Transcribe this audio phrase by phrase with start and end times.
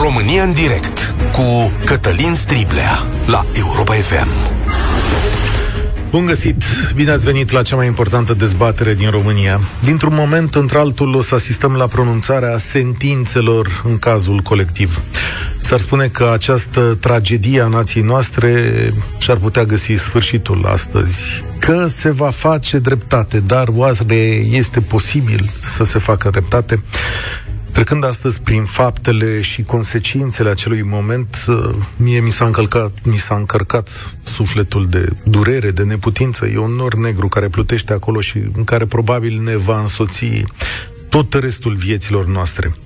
[0.00, 4.28] România în direct cu Cătălin Striblea la Europa FM.
[6.10, 6.62] Bun găsit!
[6.94, 9.60] Bine ați venit la cea mai importantă dezbatere din România.
[9.84, 15.02] Dintr-un moment într-altul o să asistăm la pronunțarea sentințelor în cazul colectiv.
[15.60, 18.72] S-ar spune că această tragedie a nației noastre
[19.18, 21.44] și-ar putea găsi sfârșitul astăzi.
[21.58, 24.14] Că se va face dreptate, dar oare
[24.50, 26.82] este posibil să se facă dreptate?
[27.72, 33.34] Trecând astăzi prin faptele și consecințele acelui moment, uh, mie mi s-a încălcat, mi s-a
[33.34, 33.88] încărcat
[34.22, 36.46] sufletul de durere, de neputință.
[36.46, 40.44] E un nor negru care plutește acolo și în care probabil ne va însoți
[41.08, 42.76] tot restul vieților noastre.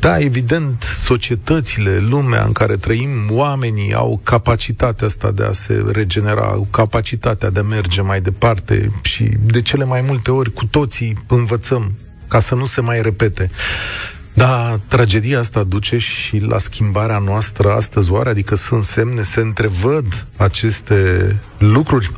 [0.00, 6.46] Da, evident, societățile, lumea în care trăim, oamenii au capacitatea asta de a se regenera,
[6.46, 11.16] au capacitatea de a merge mai departe și de cele mai multe ori cu toții
[11.26, 11.92] învățăm
[12.28, 13.50] ca să nu se mai repete.
[14.36, 18.28] Da, tragedia asta duce și la schimbarea noastră astăzi, oare?
[18.28, 22.12] Adică sunt semne, se întrevăd aceste lucruri?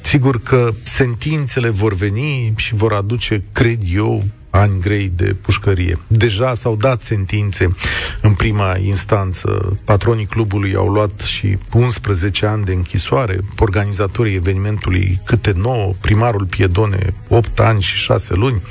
[0.00, 5.98] Sigur că sentințele vor veni și vor aduce, cred eu, ani grei de pușcărie.
[6.06, 7.74] Deja s-au dat sentințe
[8.20, 9.78] în prima instanță.
[9.84, 17.14] Patronii clubului au luat și 11 ani de închisoare, organizatorii evenimentului câte 9, primarul Piedone
[17.28, 18.62] 8 ani și 6 luni.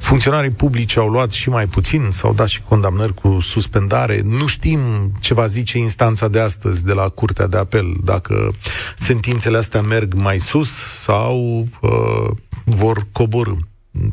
[0.00, 4.20] Funcționarii publici au luat și mai puțin, s-au dat și condamnări cu suspendare.
[4.24, 4.80] Nu știm
[5.20, 8.52] ce va zice instanța de astăzi de la Curtea de Apel, dacă
[8.98, 10.70] sentințele astea merg mai sus
[11.02, 12.30] sau uh,
[12.64, 13.54] vor coborâ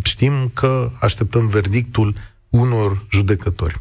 [0.03, 2.13] știm că așteptăm verdictul
[2.49, 3.77] unor judecători.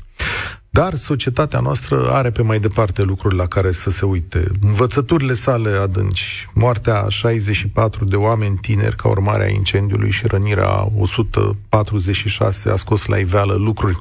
[0.73, 4.51] Dar societatea noastră are pe mai departe lucruri la care să se uite.
[4.61, 12.71] Învățăturile sale adânci, moartea 64 de oameni tineri ca urmare a incendiului și rănirea 146
[12.71, 13.99] a scos la iveală lucruri.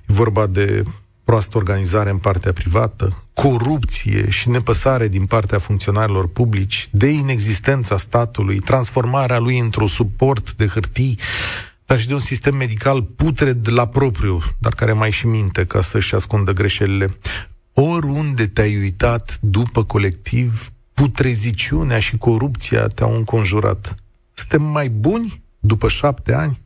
[0.00, 0.82] E vorba de
[1.24, 8.58] proastă organizare în partea privată, corupție și nepăsare din partea funcționarilor publici, de inexistența statului,
[8.58, 11.18] transformarea lui într-o suport de hârtii,
[11.86, 15.80] dar și de un sistem medical putred la propriu, dar care mai și minte ca
[15.80, 17.16] să-și ascundă greșelile.
[17.72, 23.94] Oriunde te-ai uitat după colectiv, putreziciunea și corupția te-au înconjurat.
[24.32, 26.62] Suntem mai buni după șapte ani?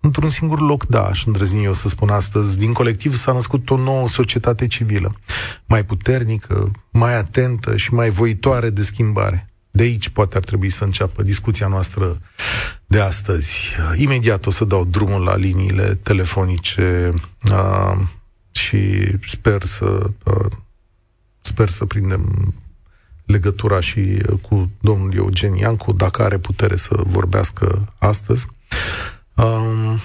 [0.00, 3.76] Într-un singur loc, da, aș îndrăzni eu să spun astăzi, din colectiv s-a născut o
[3.76, 5.14] nouă societate civilă,
[5.66, 9.50] mai puternică, mai atentă și mai voitoare de schimbare.
[9.70, 12.20] De aici poate ar trebui să înceapă discuția noastră
[12.86, 13.76] de astăzi.
[13.96, 17.12] Imediat o să dau drumul la liniile telefonice
[17.50, 17.98] uh,
[18.50, 20.50] și sper să uh,
[21.40, 22.54] sper să prindem
[23.24, 28.46] legătura și cu domnul Eugen Iancu, dacă are putere să vorbească astăzi.
[29.42, 30.00] Um,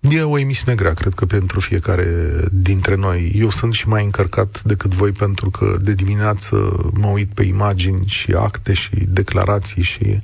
[0.00, 2.06] e o emisiune grea, cred că pentru fiecare
[2.52, 3.32] dintre noi.
[3.34, 8.06] Eu sunt și mai încărcat decât voi pentru că de dimineață mă uit pe imagini
[8.06, 10.20] și acte și declarații și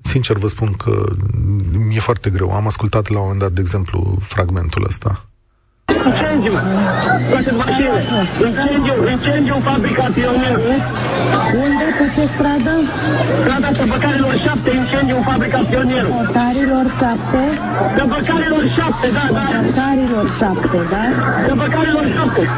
[0.00, 1.14] sincer vă spun că
[1.72, 2.50] mi-e foarte greu.
[2.50, 5.26] Am ascultat la un moment dat, de exemplu, fragmentul ăsta.
[5.88, 6.52] Incendiu!
[7.30, 8.00] Toate mașinile!
[8.46, 8.94] Incendiu!
[9.14, 10.56] Incendiu în fabrica Pionier!
[11.62, 11.86] Unde?
[11.98, 12.74] Pe ce stradă?
[13.40, 16.04] Strada Tăbăcarilor 7, incendiu în fabrica Pionier!
[16.04, 17.38] Tăbăcarilor 7?
[17.96, 19.44] Tăbăcarilor 7, da, da!
[19.54, 21.04] Tăbăcarilor 7, da?
[21.46, 22.48] Tăbăcarilor 7!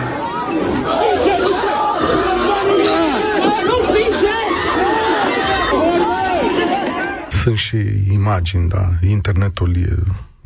[7.29, 7.77] Sunt și
[8.13, 8.89] imagini, da.
[9.09, 9.95] Internetul e,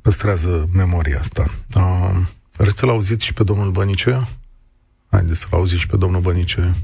[0.02, 1.44] păstrează memoria asta.
[1.76, 2.16] Uh,
[2.58, 4.28] Vreți să-l auziți și pe domnul Bănice?
[5.10, 6.74] Haideți să-l auziți și pe domnul Bănice.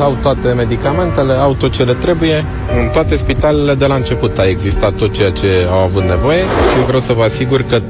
[0.00, 2.44] Au toate medicamentele, au tot ce le trebuie.
[2.80, 6.84] În toate spitalele de la început a existat tot ceea ce au avut nevoie și
[6.86, 7.82] vreau să vă asigur că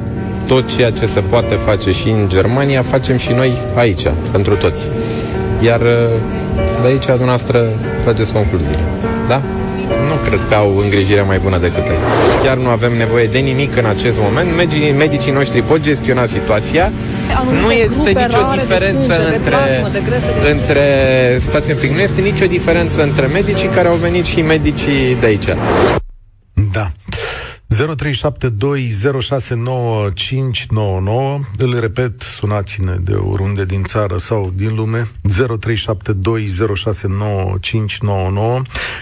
[0.47, 4.91] tot ceea ce se poate face și în Germania, facem și noi aici, pentru toți.
[5.62, 5.81] Iar
[6.81, 7.65] de aici, dumneavoastră,
[8.03, 8.85] trageți concluziile.
[9.29, 9.43] Da?
[10.09, 11.99] Nu cred că au îngrijirea mai bună decât noi.
[12.43, 14.49] Chiar nu avem nevoie de nimic în acest moment.
[14.56, 16.93] Medicii, medicii noștri pot gestiona situația.
[17.62, 20.85] Nu este nicio diferență de sânge, între, de plasmă, de între
[21.40, 25.49] stații în Nu este nicio diferență între medicii care au venit și medicii de aici.
[27.79, 27.95] Da.
[27.95, 27.99] 0372069599
[31.59, 35.33] Îl repet, sunați-ne de oriunde din țară sau din lume 0372069599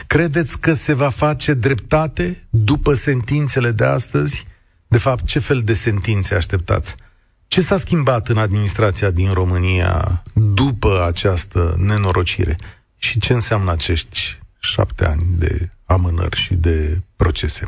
[0.07, 4.47] Credeți că se va face dreptate după sentințele de astăzi?
[4.89, 6.97] De fapt, ce fel de sentințe așteptați?
[7.49, 12.57] Ce s-a schimbat în administrația din România după această nenorocire?
[12.97, 17.67] Și ce înseamnă acești șapte ani de amânări și de procese?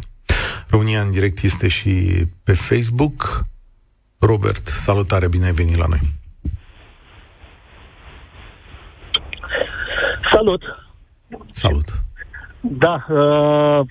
[0.71, 3.45] România în direct este și pe Facebook.
[4.19, 5.99] Robert, salutare, bine ai venit la noi.
[10.31, 10.63] Salut!
[11.51, 11.89] Salut!
[12.61, 13.87] Da, uh,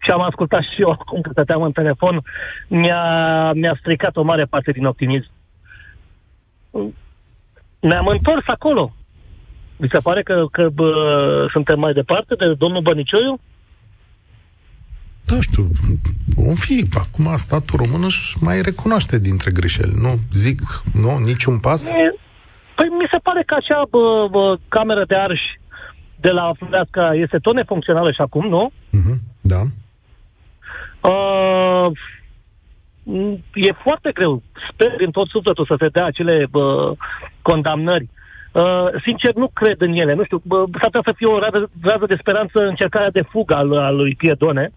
[0.00, 2.22] ce am ascultat și eu acum când stăteam în telefon,
[2.68, 5.30] mi-a, mi-a stricat o mare parte din optimism.
[7.80, 8.92] Ne-am întors acolo.
[9.76, 13.40] Mi se pare că, că bă, suntem mai departe de domnul Bănicioiu?
[15.30, 15.66] Da, știu,
[16.36, 20.12] om fi, acum statul român își mai recunoaște dintre greșeli, nu?
[20.32, 20.60] Zic,
[21.02, 21.90] nu, niciun pas?
[21.90, 22.14] E,
[22.76, 25.40] păi mi se pare că acea bă, bă, cameră de arș
[26.20, 28.72] de la Floreasca este tot nefuncțională și acum, nu?
[28.72, 29.60] Uh-huh, da.
[31.08, 31.90] Uh,
[33.54, 34.42] e foarte greu.
[34.72, 36.94] Sper din tot sufletul să se dea acele bă,
[37.42, 38.08] condamnări.
[38.52, 40.14] Uh, sincer, nu cred în ele.
[40.14, 43.54] Nu știu, bă, s-ar putea să fie o rază, rază de speranță încercarea de fugă
[43.54, 44.72] al, al lui Piedone.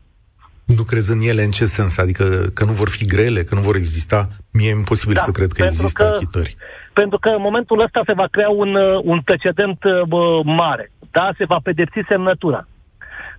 [0.65, 1.97] Nu crezi în ele în ce sens?
[1.97, 2.23] Adică
[2.53, 4.27] că nu vor fi grele, că nu vor exista?
[4.53, 6.55] Mie e imposibil Da, să cred că pentru există că- achitări.
[6.93, 10.91] Pentru că în momentul ăsta se va crea un, uh, un precedent uh, bă, mare.
[11.11, 12.67] Da, se va pedepsi semnătura.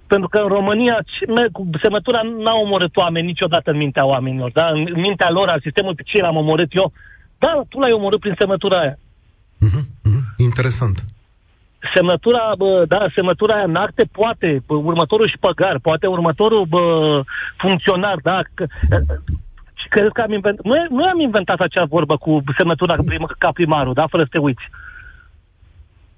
[0.07, 4.51] Pentru că în România ce- me- cu semnătura n-a omorât oameni niciodată în mintea oamenilor.
[4.53, 4.67] Da?
[4.69, 6.93] În mintea lor, al sistemului pe ce l-am omorât eu.
[7.39, 8.99] Da, tu l-ai omorât prin semnătura aia.
[9.67, 10.23] Uh-huh, uh-huh.
[10.37, 11.05] Interesant.
[11.95, 17.23] Semnătura, bă, da, semnătura aia în acte poate, bă, următorul șpăgar, poate următorul bă,
[17.57, 18.67] funcționar, da, că,
[19.75, 23.51] și cred că am inventat, noi, noi am inventat acea vorbă cu semnătura prim, ca
[23.53, 24.63] primarul, da, fără să te uiți.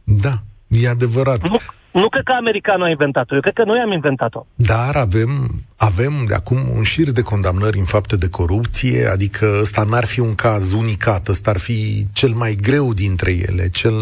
[0.04, 0.32] Da,
[0.68, 1.48] e adevărat.
[1.48, 1.56] Nu,
[2.00, 4.46] nu cred că americanul a inventat-o, eu cred că noi am inventat-o.
[4.54, 5.31] Dar avem,
[5.78, 10.20] avem de acum un șir de condamnări în fapte de corupție, adică ăsta n-ar fi
[10.20, 13.96] un caz unicat, ăsta ar fi cel mai greu dintre ele, cel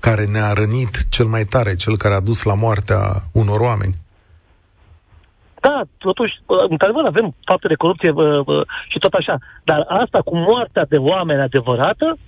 [0.00, 3.00] care ne-a rănit cel mai tare, cel care a dus la moartea
[3.32, 3.94] unor oameni.
[5.60, 9.38] Da, totuși, bă, într-adevăr, avem fapte de corupție bă, bă, și tot așa.
[9.64, 12.18] Dar asta cu moartea de oameni adevărată,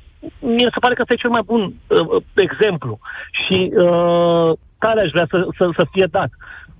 [0.40, 2.98] mie se pare că ăsta e cel mai bun uh, exemplu.
[3.42, 4.52] Și uh,
[4.86, 6.30] care aș vrea să, să, să fie dat.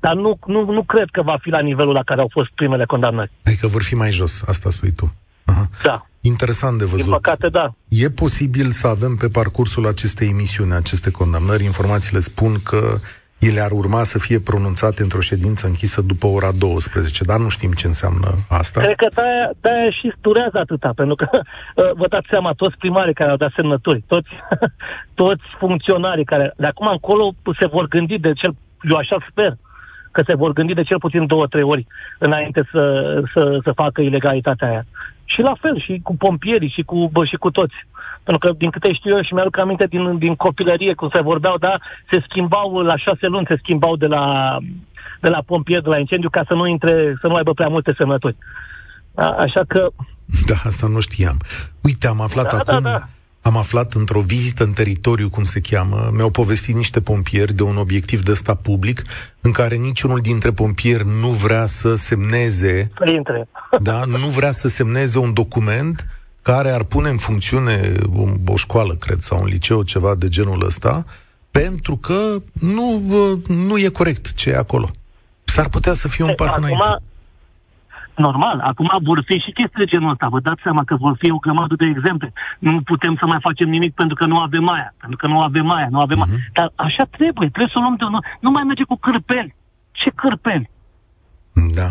[0.01, 2.85] Dar nu, nu, nu cred că va fi la nivelul la care au fost primele
[2.85, 3.31] condamnări.
[3.45, 5.07] Adică vor fi mai jos, asta spui tu.
[5.45, 5.69] Aha.
[5.83, 6.07] Da.
[6.21, 7.11] Interesant de Din văzut.
[7.11, 7.75] păcate, da.
[7.89, 11.65] E posibil să avem pe parcursul acestei emisiuni aceste condamnări.
[11.65, 12.81] Informațiile spun că
[13.39, 17.73] ele ar urma să fie pronunțate într-o ședință închisă după ora 12, dar nu știm
[17.73, 18.81] ce înseamnă asta.
[18.81, 23.15] Cred că de-aia, de-aia și durează atâta, pentru că uh, vă dați seama, toți primarii
[23.15, 24.29] care au dat semnături, toți,
[25.23, 28.55] toți funcționarii care de acum încolo se vor gândi de cel,
[28.91, 29.57] eu așa sper,
[30.17, 31.87] că se vor gândi de cel puțin două, trei ori
[32.19, 32.83] înainte să,
[33.33, 34.85] să, să facă ilegalitatea aia.
[35.25, 37.75] Și la fel, și cu pompierii, și cu, bă, și cu toți.
[38.27, 41.57] Pentru că, din câte știu eu și mi-aduc aminte din, din copilărie, cum se vorbeau,
[41.59, 41.79] da,
[42.11, 44.57] se schimbau la șase luni, se schimbau de la,
[45.21, 47.95] de la pompier, de la incendiu, ca să nu intre, să nu aibă prea multe
[47.97, 48.37] semnături.
[49.15, 49.89] A, așa că,
[50.47, 51.37] Da, asta nu știam.
[51.83, 53.09] Uite, am aflat Da, da, acum, da.
[53.43, 57.77] am aflat într-o vizită în teritoriu, cum se cheamă, mi-au povestit niște pompieri de un
[57.77, 59.03] obiectiv de ăsta public,
[59.41, 63.49] în care niciunul dintre pompieri nu vrea să semneze, să intre.
[63.81, 66.07] da, nu vrea să semneze un document
[66.51, 67.75] care ar pune în funcțiune
[68.17, 71.05] o, o școală, cred, sau un liceu, ceva de genul ăsta,
[71.51, 72.19] pentru că
[72.77, 72.87] nu,
[73.69, 74.89] nu e corect ce e acolo.
[75.45, 77.03] S-ar putea să fie un pas acum, înainte.
[78.15, 80.29] Normal, acum vor fi și chestii de genul ăsta.
[80.29, 82.33] Vă dați seama că vor fi o grămadă de exemple.
[82.59, 84.95] Nu putem să mai facem nimic pentru că nu avem aia.
[85.01, 86.31] Pentru că nu avem aia, nu avem Mhm.
[86.31, 86.39] aia.
[86.53, 88.05] Dar așa trebuie, trebuie să o luăm de...
[88.05, 89.55] Nu, nu mai merge cu cârpeli.
[89.93, 90.71] Ce cârpeli?
[91.79, 91.89] Da.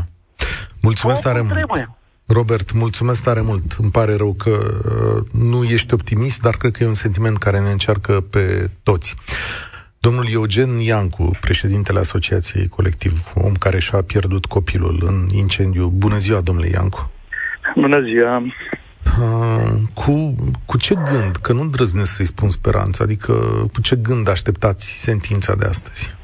[0.81, 1.53] Mulțumesc Cum tare mult.
[1.53, 1.89] trebuie.
[2.27, 3.71] Robert, mulțumesc tare mult.
[3.81, 7.59] Îmi pare rău că uh, nu ești optimist, dar cred că e un sentiment care
[7.59, 9.15] ne încearcă pe toți.
[9.99, 15.87] Domnul Eugen Iancu, președintele Asociației Colectiv, om care și-a pierdut copilul în incendiu.
[15.87, 17.11] Bună ziua, domnule Iancu.
[17.75, 18.37] Bună ziua!
[19.21, 23.33] Uh, cu, cu ce gând, că nu îndrăznesc să-i spun speranță, adică
[23.73, 26.15] cu ce gând așteptați sentința de astăzi?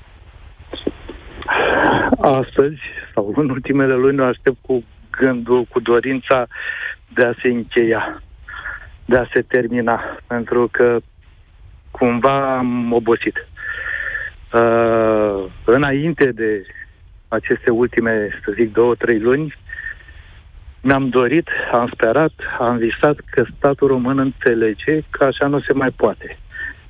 [2.22, 2.79] Astăzi,
[3.13, 4.84] sau în ultimele luni, o aștept cu
[5.21, 6.47] gândul, cu dorința
[7.13, 8.21] de a se încheia,
[9.05, 10.99] de a se termina, pentru că
[11.91, 13.47] cumva am obosit.
[14.53, 16.65] Uh, înainte de
[17.27, 19.55] aceste ultime, să zic, două, trei luni,
[20.81, 25.91] mi-am dorit, am sperat, am visat că statul român înțelege că așa nu se mai
[25.91, 26.37] poate.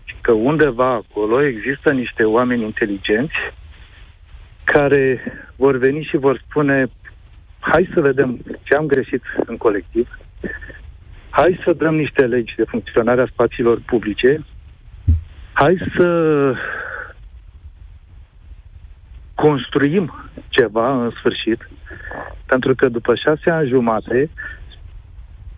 [0.03, 3.35] Și că undeva acolo există niște oameni inteligenți
[4.63, 5.19] care
[5.55, 6.88] vor veni și vor spune
[7.62, 10.20] hai să vedem ce am greșit în colectiv,
[11.30, 14.46] hai să dăm niște legi de funcționare a spațiilor publice,
[15.53, 16.08] hai să
[19.36, 21.70] construim ceva în sfârșit,
[22.46, 24.30] pentru că după șase ani jumate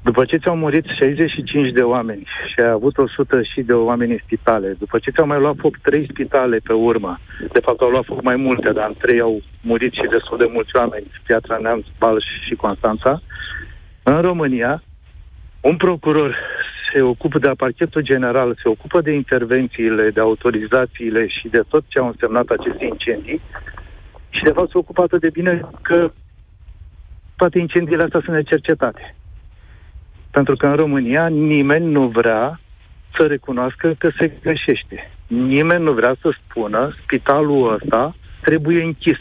[0.04, 4.18] După ce ți-au murit 65 de oameni și ai avut 100 și de oameni în
[4.24, 7.20] spitale, după ce ți-au mai luat foc 3 spitale pe urmă,
[7.54, 10.50] de fapt au luat foc mai multe, dar în 3 au murit și destul de
[10.54, 13.22] mulți oameni, Piatra Neamț, Balș și Constanța,
[14.04, 14.84] în România,
[15.62, 16.38] un procuror
[16.94, 22.00] se ocupă de parchetul general, se ocupă de intervențiile, de autorizațiile și de tot ce
[22.00, 23.42] au însemnat aceste incendii
[24.30, 26.12] și de fapt se ocupă atât de bine că
[27.36, 29.16] toate incendiile astea sunt necercetate.
[30.34, 32.60] Pentru că în România nimeni nu vrea
[33.18, 35.12] să recunoască că se greșește.
[35.28, 39.18] Nimeni nu vrea să spună spitalul ăsta trebuie închis.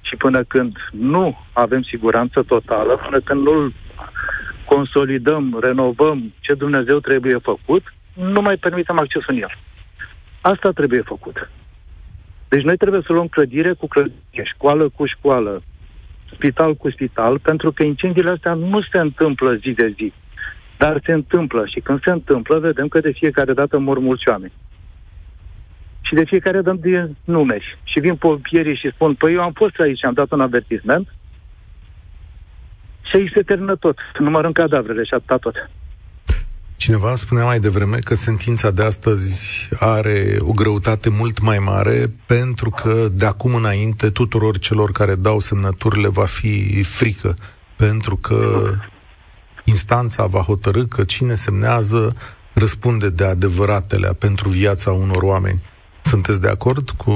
[0.00, 3.72] Și până când nu avem siguranță totală, până când nu-l
[4.64, 9.54] consolidăm, renovăm ce Dumnezeu trebuie făcut, nu mai permitem accesul în el.
[10.40, 11.50] Asta trebuie făcut.
[12.48, 15.62] Deci noi trebuie să luăm clădire cu clădire, școală cu școală,
[16.34, 20.12] spital cu spital, pentru că incendiile astea nu se întâmplă zi de zi.
[20.82, 24.52] Dar se întâmplă și când se întâmplă, vedem că de fiecare dată mor mulți oameni.
[26.00, 27.58] Și de fiecare dată de nume.
[27.82, 31.08] Și vin pompierii și spun, păi eu am fost aici, am dat un avertisment,
[33.02, 33.96] și aici se termină tot.
[34.18, 35.54] Numărăm cadavrele și atâta tot.
[36.76, 42.70] Cineva spunea mai devreme că sentința de astăzi are o greutate mult mai mare pentru
[42.70, 47.34] că de acum înainte tuturor celor care dau semnăturile va fi frică.
[47.76, 48.70] Pentru că
[49.74, 52.00] instanța va hotărâ că cine semnează
[52.54, 55.60] răspunde de adevăratele pentru viața unor oameni.
[56.00, 57.14] Sunteți de acord cu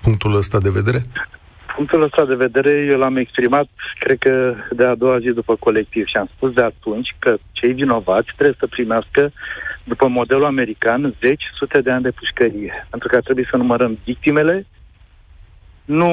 [0.00, 1.00] punctul ăsta de vedere?
[1.76, 6.04] Punctul ăsta de vedere eu l-am exprimat, cred că de a doua zi după colectiv
[6.06, 9.32] și am spus de atunci că cei vinovați trebuie să primească,
[9.84, 12.86] după modelul american, 10 sute de ani de pușcărie.
[12.90, 14.66] Pentru că ar trebui să numărăm victimele,
[15.84, 16.10] nu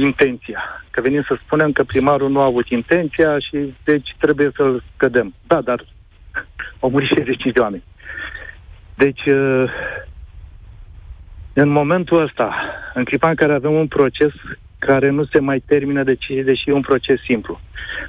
[0.00, 0.84] intenția.
[0.90, 5.34] Că venim să spunem că primarul nu a avut intenția și deci trebuie să-l scădem.
[5.46, 5.84] Da, dar
[6.80, 7.82] au murit 65 de oameni.
[8.94, 9.70] Deci, uh,
[11.52, 12.54] în momentul ăsta,
[12.94, 14.32] în clipa în care avem un proces
[14.78, 17.60] care nu se mai termină de ce, deși e un proces simplu.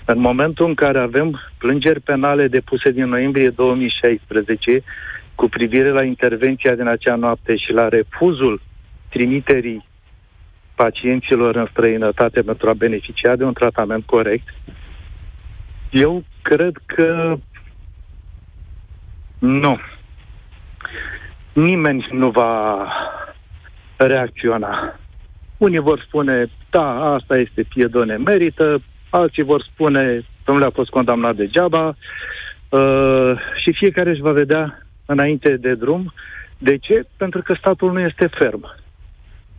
[0.05, 4.83] În momentul în care avem plângeri penale depuse din noiembrie 2016
[5.35, 8.61] cu privire la intervenția din acea noapte și la refuzul
[9.09, 9.87] trimiterii
[10.83, 14.47] pacienților în străinătate pentru a beneficia de un tratament corect,
[15.89, 17.37] eu cred că
[19.39, 19.79] nu.
[21.53, 22.87] Nimeni nu va
[23.97, 24.99] reacționa.
[25.57, 31.35] Unii vor spune, da, asta este piedone merită, alții vor spune, domnule a fost condamnat
[31.35, 33.31] degeaba uh,
[33.63, 36.13] și fiecare își va vedea înainte de drum.
[36.57, 37.05] De ce?
[37.17, 38.78] Pentru că statul nu este ferm.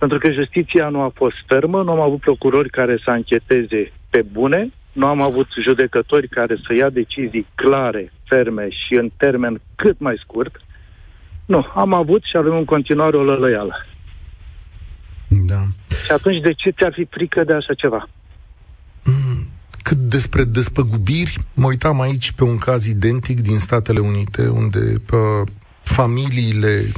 [0.01, 4.23] Pentru că justiția nu a fost fermă, nu am avut procurori care să ancheteze pe
[4.33, 9.99] bune, nu am avut judecători care să ia decizii clare, ferme și în termen cât
[9.99, 10.61] mai scurt.
[11.47, 13.87] Nu, am avut și avem în continuare o lălăială.
[15.29, 15.61] Da.
[16.05, 18.09] Și atunci de ce ți-ar fi frică de așa ceva?
[19.05, 19.49] Mm,
[19.83, 25.49] cât despre despăgubiri, mă uitam aici pe un caz identic din Statele Unite, unde uh,
[25.83, 26.93] familiile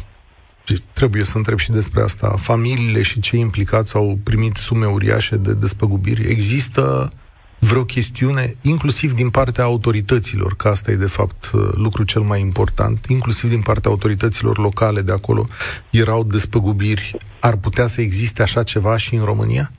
[0.92, 2.35] trebuie să întreb și despre asta.
[2.38, 6.28] Familiile și cei implicați au primit sume uriașe de despăgubiri.
[6.28, 7.12] Există
[7.59, 13.07] vreo chestiune, inclusiv din partea autorităților, că asta e de fapt lucru cel mai important,
[13.09, 15.47] inclusiv din partea autorităților locale de acolo,
[15.90, 17.16] erau despăgubiri.
[17.40, 19.71] Ar putea să existe așa ceva și în România?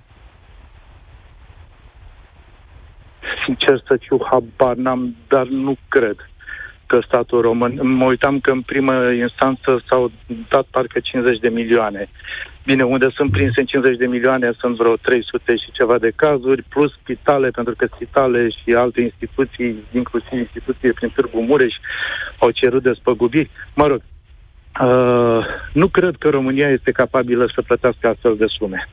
[3.46, 6.16] Sincer să fiu, habar n-am, dar nu cred
[6.86, 7.80] că statul român...
[7.82, 10.12] Mă uitam că în primă instanță s-au
[10.50, 12.10] dat parcă 50 de milioane.
[12.66, 16.64] Bine, unde sunt prinse în 50 de milioane sunt vreo 300 și ceva de cazuri,
[16.64, 21.76] plus spitale, pentru că spitale și alte instituții, inclusiv instituții prin Târgu Mureș,
[22.40, 23.50] au cerut despăgubiri.
[23.76, 24.02] Mă rog,
[24.82, 28.88] uh, nu cred că România este capabilă să plătească astfel de sume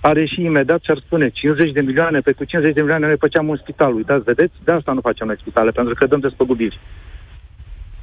[0.00, 3.16] are și imediat și ar spune 50 de milioane, pe cu 50 de milioane noi
[3.18, 3.94] făceam un spital.
[3.94, 4.54] Uitați, vedeți?
[4.64, 6.80] De asta nu facem noi spitale, pentru că dăm despăgubiri.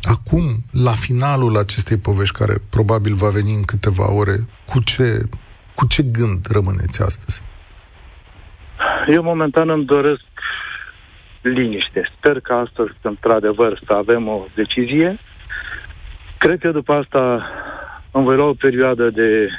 [0.01, 0.43] Acum,
[0.85, 4.35] la finalul acestei povești, care probabil va veni în câteva ore,
[4.65, 5.21] cu ce,
[5.75, 7.41] cu ce gând rămâneți astăzi?
[9.07, 10.23] Eu momentan îmi doresc
[11.41, 12.11] liniște.
[12.17, 15.19] Sper că astăzi, într-adevăr, să avem o decizie.
[16.37, 17.49] Cred că după asta
[18.11, 19.49] îmi voi lua o perioadă de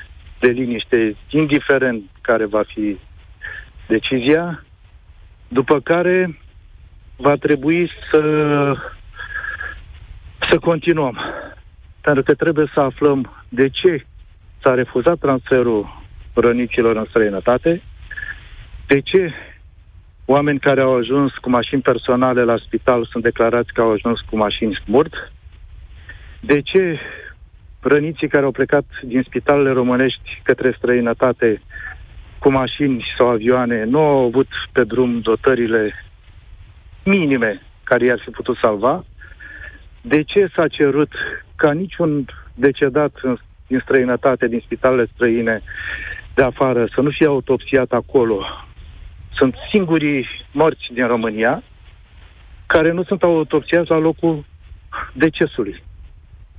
[0.40, 2.98] de liniște, indiferent care va fi
[3.86, 4.64] decizia,
[5.48, 6.38] după care
[7.16, 8.22] va trebui să,
[10.50, 11.18] să continuăm.
[12.00, 14.04] Pentru că trebuie să aflăm de ce
[14.62, 16.02] s-a refuzat transferul
[16.34, 17.82] rănicilor în străinătate,
[18.86, 19.32] de ce
[20.24, 24.36] oameni care au ajuns cu mașini personale la spital sunt declarați că au ajuns cu
[24.36, 25.32] mașini smurt.
[26.40, 26.98] De ce
[27.80, 31.62] răniții care au plecat din spitalele românești către străinătate
[32.38, 35.94] cu mașini sau avioane nu au avut pe drum dotările
[37.04, 39.04] minime care i-ar fi putut salva?
[40.00, 41.12] De ce s-a cerut
[41.56, 42.24] ca niciun
[42.54, 45.62] decedat în, din străinătate, din spitalele străine
[46.34, 48.46] de afară, să nu fie autopsiat acolo?
[49.32, 51.62] Sunt singurii morți din România
[52.66, 54.44] care nu sunt autopsiați la locul
[55.12, 55.82] decesului.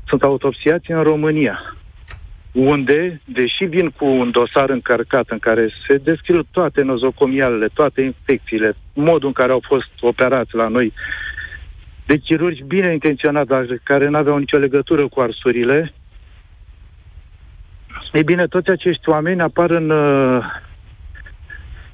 [0.07, 1.75] Sunt autopsiați în România,
[2.57, 8.75] unde, deși vin cu un dosar încărcat în care se descriu toate nozocomialele, toate infecțiile,
[8.93, 10.93] modul în care au fost operați la noi,
[12.05, 15.93] de chirurgi bine intenționați, dar care nu aveau nicio legătură cu arsurile,
[18.11, 20.43] ei bine, toți acești oameni apar în uh,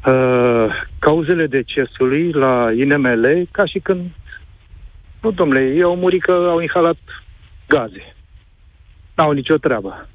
[0.05, 0.67] uh,
[0.99, 4.01] cauzele decesului la INML ca și când,
[5.21, 6.97] nu domnule, ei au murit că au inhalat
[7.67, 8.15] gaze.
[9.15, 10.07] N-au nicio treabă.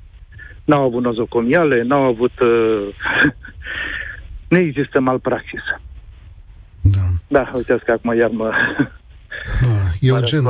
[0.68, 2.40] N-au avut nozocomiale, n-au avut...
[2.40, 2.94] Uh,
[4.52, 5.60] nu există malpraxis.
[6.80, 7.00] Da.
[7.28, 8.52] Da, uitați că acum iar mă...
[9.60, 10.46] Ah, Eugen,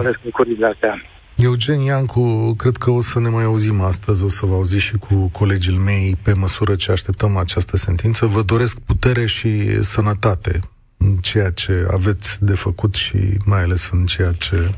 [0.64, 1.02] astea.
[1.36, 4.96] Eugen Iancu, cred că o să ne mai auzim astăzi, o să vă auzi și
[4.96, 8.26] cu colegii mei pe măsură ce așteptăm această sentință.
[8.26, 10.60] Vă doresc putere și sănătate
[10.96, 14.74] în ceea ce aveți de făcut și mai ales în ceea ce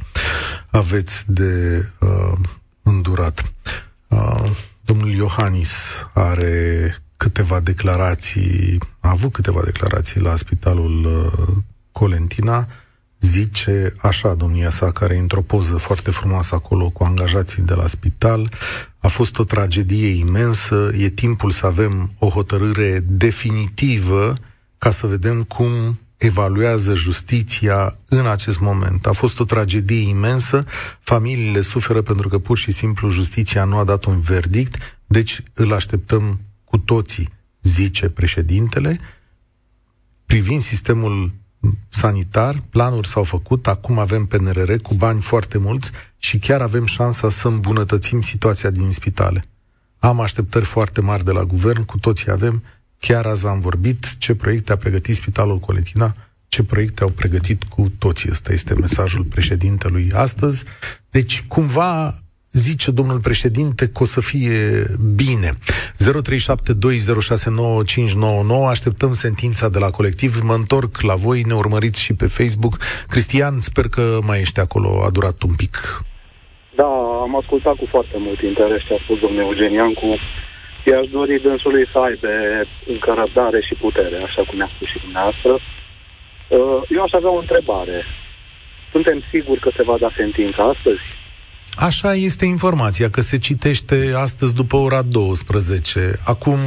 [0.70, 2.38] aveți de uh,
[2.82, 3.52] îndurat.
[4.08, 4.50] Uh,
[4.90, 5.70] domnul Iohannis
[6.12, 11.48] are câteva declarații, a avut câteva declarații la spitalul uh,
[11.92, 12.68] Colentina.
[13.20, 17.86] Zice așa domnia sa, care e într-o poză foarte frumoasă acolo cu angajații de la
[17.86, 18.52] spital,
[18.98, 24.34] a fost o tragedie imensă, e timpul să avem o hotărâre definitivă
[24.78, 29.06] ca să vedem cum evaluează justiția în acest moment.
[29.06, 30.64] A fost o tragedie imensă,
[31.00, 35.72] familiile suferă pentru că pur și simplu justiția nu a dat un verdict, deci îl
[35.72, 37.28] așteptăm cu toții,
[37.62, 39.00] zice președintele,
[40.26, 41.32] privind sistemul
[41.88, 47.30] sanitar, planuri s-au făcut, acum avem PNRR cu bani foarte mulți și chiar avem șansa
[47.30, 49.44] să îmbunătățim situația din spitale.
[49.98, 52.62] Am așteptări foarte mari de la guvern, cu toții avem,
[53.00, 56.14] chiar azi am vorbit ce proiecte a pregătit Spitalul Coletina,
[56.48, 58.28] ce proiecte au pregătit cu toții.
[58.30, 60.64] Ăsta este mesajul președintelui astăzi.
[61.10, 62.14] Deci, cumva,
[62.52, 65.50] zice domnul președinte că o să fie bine.
[65.50, 65.54] 0372069599,
[68.68, 72.78] așteptăm sentința de la colectiv, mă întorc la voi, ne urmăriți și pe Facebook.
[73.08, 76.04] Cristian, sper că mai ești acolo, a durat un pic.
[76.76, 76.90] Da,
[77.26, 80.18] am ascultat cu foarte mult interes ce a spus domnul Eugeniancu.
[80.88, 82.28] I-aș dori dânsului să aibă
[82.86, 85.52] încă răbdare și putere, așa cum mi-a spus și dumneavoastră.
[85.52, 88.04] Uh, eu aș avea o întrebare.
[88.92, 91.06] Suntem siguri că se va da sentința astăzi?
[91.74, 96.12] Așa este informația, că se citește astăzi după ora 12.
[96.24, 96.58] Acum,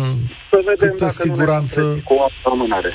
[0.51, 1.81] Să vedem câtă dacă siguranță...
[1.81, 2.93] Nu cu o amânare.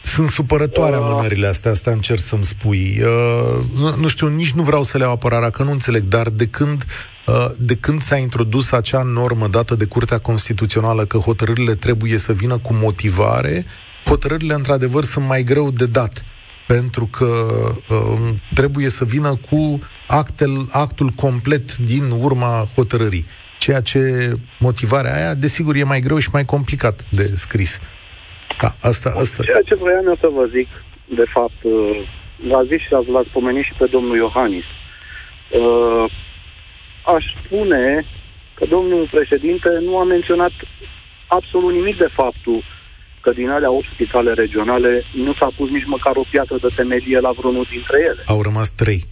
[0.00, 1.02] Sunt supărătoare Uh.
[1.04, 3.00] amânările astea, asta încerc să-mi spui.
[3.00, 6.28] Uh, nu, nu știu, nici nu vreau să le iau apărarea, că nu înțeleg, dar
[6.28, 7.11] de când, uh,
[7.58, 12.58] de când s-a introdus acea normă dată de Curtea Constituțională că hotărârile trebuie să vină
[12.58, 13.64] cu motivare,
[14.04, 16.24] hotărârile într-adevăr sunt mai greu de dat,
[16.66, 17.26] pentru că
[17.88, 23.26] uh, trebuie să vină cu actel, actul complet din urma hotărârii.
[23.58, 27.80] Ceea ce motivarea aia, desigur, e mai greu și mai complicat de scris.
[28.60, 29.42] Da, asta, asta.
[29.42, 30.68] Ceea ce vroiam eu să vă zic,
[31.14, 32.08] de fapt, uh,
[32.48, 34.64] l-a zis și l-ați pomenit și pe domnul Iohannis.
[35.50, 36.12] Uh,
[37.04, 38.04] aș spune
[38.54, 40.52] că domnul președinte nu a menționat
[41.26, 42.64] absolut nimic de faptul
[43.20, 47.18] că din alea 8 spitale regionale nu s-a pus nici măcar o piatră de temelie
[47.20, 48.22] la vreunul dintre ele.
[48.26, 49.02] Au rămas trei.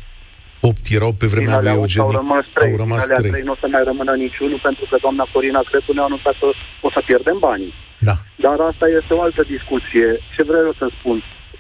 [0.61, 2.19] Opt erau pe vremea Din lui alea opt Eugeniu.
[2.19, 2.71] Au rămas trei.
[2.71, 3.31] Au rămas din alea trei.
[3.31, 6.49] trei nu o să mai rămână niciunul pentru că doamna Corina Crețu ne-a anunțat că
[6.87, 7.75] o să pierdem banii.
[8.09, 8.17] Da.
[8.45, 10.07] Dar asta este o altă discuție.
[10.35, 11.17] Ce vreau eu să spun?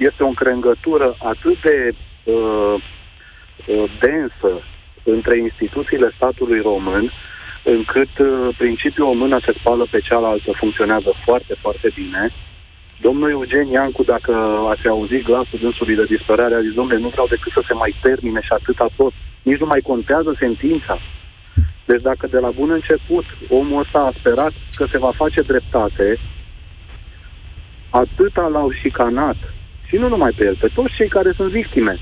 [0.08, 1.76] Este o încrengătură atât de
[2.34, 2.74] uh,
[3.72, 4.52] uh, densă
[5.02, 7.12] între instituțiile statului român,
[7.64, 12.30] încât uh, principiul o mână se spală pe cealaltă funcționează foarte, foarte bine.
[13.00, 14.32] Domnul Eugen Iancu, dacă
[14.70, 17.94] ați auzit glasul dânsului de disperare, a zis, domnule, nu vreau decât să se mai
[18.02, 19.12] termine și atâta tot.
[19.42, 20.98] Nici nu mai contează sentința.
[21.84, 26.18] Deci dacă de la bun început omul ăsta a sperat că se va face dreptate,
[27.90, 29.36] atâta l-au șicanat,
[29.90, 31.98] și nu numai pe el, pe toți cei care sunt victime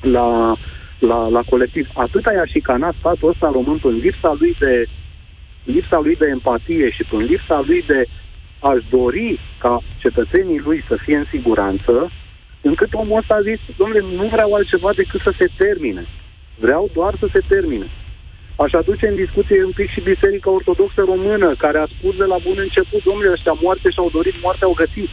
[0.00, 0.56] la,
[1.00, 4.86] la, la colectiv, atâta i-a șicanat statul ăsta român în lipsa lui de
[5.64, 8.06] lipsa lui de empatie și prin lipsa lui de
[8.60, 12.10] aș dori ca cetățenii lui să fie în siguranță,
[12.60, 16.06] încât omul ăsta a zis, domnule, nu vreau altceva decât să se termine.
[16.58, 17.86] Vreau doar să se termine.
[18.56, 22.38] Aș aduce în discuție un pic și Biserica Ortodoxă Română, care a spus de la
[22.46, 25.10] bun început, domnule, ăștia moarte și-au dorit, moarte au găsit.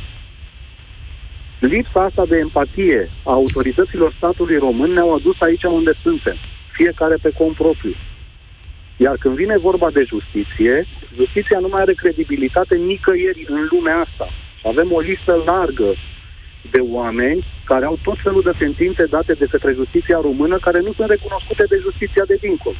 [1.59, 6.37] Lipsa asta de empatie a autorităților statului român ne-au adus aici unde suntem,
[6.71, 7.95] fiecare pe cont propriu.
[8.97, 14.27] Iar când vine vorba de justiție, justiția nu mai are credibilitate nicăieri în lumea asta.
[14.63, 15.93] Avem o listă largă
[16.71, 20.93] de oameni care au tot felul de sentințe date de către justiția română care nu
[20.93, 22.75] sunt recunoscute de justiția de dincolo.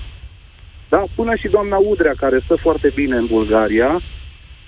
[0.90, 4.02] Da, până și doamna Udrea, care stă foarte bine în Bulgaria,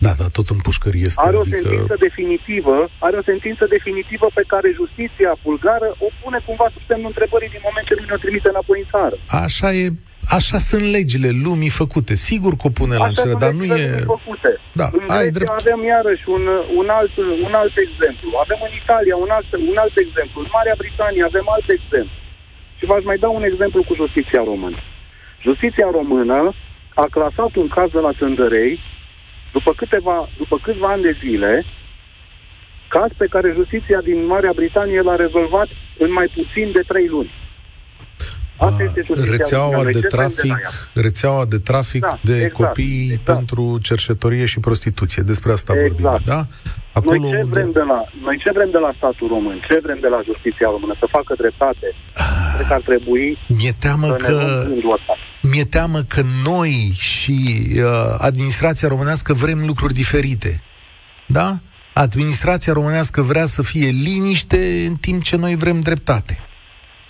[0.05, 1.21] da, da, tot în pușcărie este.
[1.27, 1.57] Are o adică...
[1.57, 7.11] sentință definitivă, are o sentință definitivă pe care justiția bulgară o pune cumva sub semnul
[7.13, 9.15] întrebării din moment ce nu ne-o trimite înapoi în țară.
[9.45, 9.85] Așa e,
[10.37, 12.13] așa sunt legile lumii făcute.
[12.29, 13.85] Sigur că o pune la încercare, dar nu e...
[14.15, 14.51] Făcute.
[14.79, 15.55] Da, în ai Grecia drept.
[15.61, 16.43] avem iarăși un,
[16.79, 17.13] un, alt,
[17.47, 18.27] un alt exemplu.
[18.43, 20.37] Avem în Italia un alt, un alt exemplu.
[20.43, 22.17] În Marea Britanie avem alt exemplu.
[22.77, 24.79] Și v-aș mai da un exemplu cu justiția română.
[25.47, 26.39] Justiția română
[27.03, 28.73] a clasat un caz de la Tândărei
[29.51, 31.65] după, câteva, după câțiva ani de zile,
[32.87, 37.31] caz pe care justiția din Marea Britanie l-a rezolvat în mai puțin de trei luni.
[38.57, 40.55] Asta este rețeaua de trafic,
[40.93, 43.23] de rețeaua de trafic da, de exact, copii exact.
[43.23, 45.23] pentru cerșetorie și prostituție.
[45.23, 45.89] Despre asta exact.
[45.89, 46.41] vorbim, da?
[46.93, 47.49] Acolo noi, ce unde...
[47.49, 49.57] vrem de la, noi ce vrem de la statul român?
[49.67, 50.93] Ce vrem de la justiția română?
[50.99, 51.87] Să facă dreptate?
[52.15, 54.35] Ah, Cred că ar trebui Mi-e teamă să că...
[55.51, 57.37] Mi-e teamă că noi și
[57.75, 60.61] uh, administrația românească vrem lucruri diferite.
[61.27, 61.49] Da?
[61.93, 66.33] Administrația românească vrea să fie liniște în timp ce noi vrem dreptate.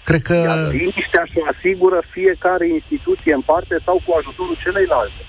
[0.06, 0.34] Cred că...
[0.34, 5.22] Iar liniștea și asigură fiecare instituție în parte sau cu ajutorul celeilalte.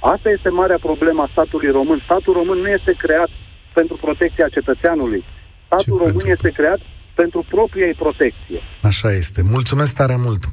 [0.00, 2.00] Asta este marea problemă a statului român.
[2.04, 3.30] Statul român nu este creat
[3.72, 5.24] pentru protecția cetățeanului.
[5.66, 6.34] Statul Ce român pentru...
[6.36, 6.80] este creat
[7.14, 8.60] pentru propria ei protecție.
[8.82, 9.42] Așa este.
[9.42, 10.44] Mulțumesc tare mult.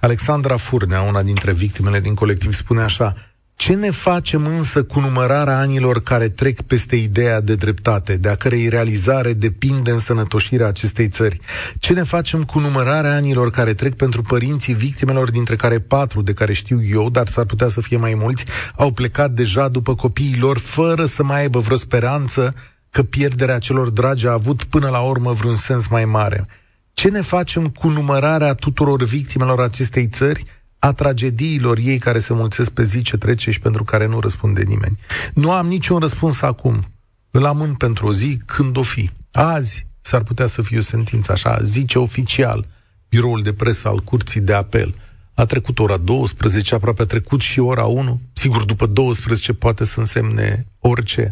[0.00, 3.14] Alexandra Furnea, una dintre victimele din colectiv, spune așa,
[3.58, 8.34] ce ne facem însă cu numărarea anilor care trec peste ideea de dreptate, de a
[8.34, 11.40] cărei realizare depinde însănătoșirea acestei țări?
[11.78, 16.32] Ce ne facem cu numărarea anilor care trec pentru părinții victimelor, dintre care patru, de
[16.32, 18.44] care știu eu, dar s-ar putea să fie mai mulți,
[18.76, 22.54] au plecat deja după copiii lor, fără să mai aibă vreo speranță
[22.90, 26.46] că pierderea celor dragi a avut până la urmă vreun sens mai mare?
[26.94, 30.44] Ce ne facem cu numărarea tuturor victimelor acestei țări?
[30.78, 34.62] a tragediilor ei care se mulțesc pe zi ce trece și pentru care nu răspunde
[34.62, 34.98] nimeni.
[35.34, 36.84] Nu am niciun răspuns acum.
[37.30, 39.10] Îl amân pentru o zi când o fi.
[39.32, 42.66] Azi s-ar putea să fie o sentință așa, zice oficial
[43.08, 44.94] biroul de presă al curții de apel.
[45.34, 48.20] A trecut ora 12, aproape a trecut și ora 1.
[48.32, 51.28] Sigur, după 12 poate să însemne orice.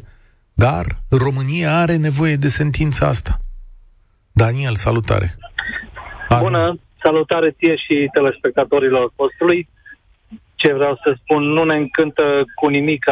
[0.64, 3.33] Dar România are nevoie de sentința asta.
[4.33, 5.29] Daniel, salutare!
[6.40, 6.79] Bună!
[7.03, 9.69] Salutare ție și telespectatorilor postului.
[10.55, 13.05] Ce vreau să spun, nu ne încântă cu nimic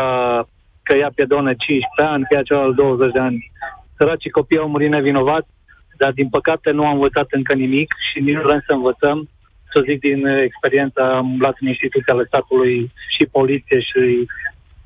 [0.82, 3.52] că ia pe doamne 15 ani, pe celălalt 20 de ani.
[3.96, 5.48] Săracii copii au murit nevinovați,
[5.96, 9.28] dar din păcate nu am învățat încă nimic și nici nu vrem să învățăm.
[9.72, 14.26] Să zic din experiența, am luat în instituții ale statului și poliție și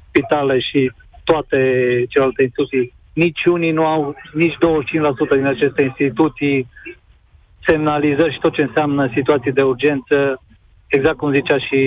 [0.08, 0.92] spitale și
[1.30, 1.58] toate
[2.08, 2.92] celelalte instituții.
[3.12, 4.58] Nici unii nu au, nici 25%
[5.36, 6.68] din aceste instituții
[7.66, 10.42] semnalizări și tot ce înseamnă situații de urgență,
[10.86, 11.80] exact cum zicea și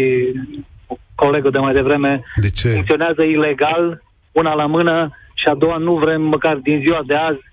[1.15, 2.69] colegul de mai devreme, de ce?
[2.69, 7.43] funcționează ilegal, una la mână și a doua nu vrem măcar din ziua de azi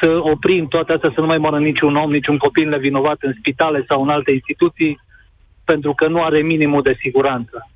[0.00, 3.84] să oprim toate astea, să nu mai moară niciun om, niciun copil nevinovat în spitale
[3.88, 5.00] sau în alte instituții,
[5.64, 7.70] pentru că nu are minimul de siguranță.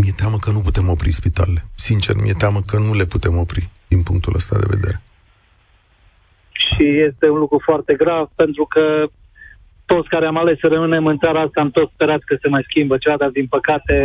[0.00, 1.64] Mi-e teamă că nu putem opri spitalele.
[1.74, 5.02] Sincer, mi-e teamă că nu le putem opri din punctul ăsta de vedere
[6.58, 9.06] și este un lucru foarte grav pentru că
[9.86, 12.66] toți care am ales să rămânem în țara asta am tot sperat că se mai
[12.68, 13.96] schimbă ceva, dar din păcate,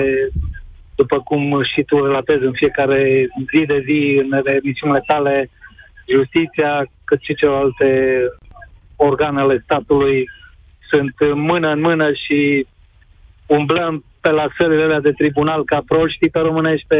[0.95, 5.49] după cum și tu relatezi în fiecare zi de zi în emisiunile tale,
[6.13, 8.19] justiția, cât și celelalte
[8.95, 10.29] organe ale statului
[10.89, 12.67] sunt mână în mână și
[13.45, 16.99] umblăm pe la sările alea de tribunal ca proștii pe românește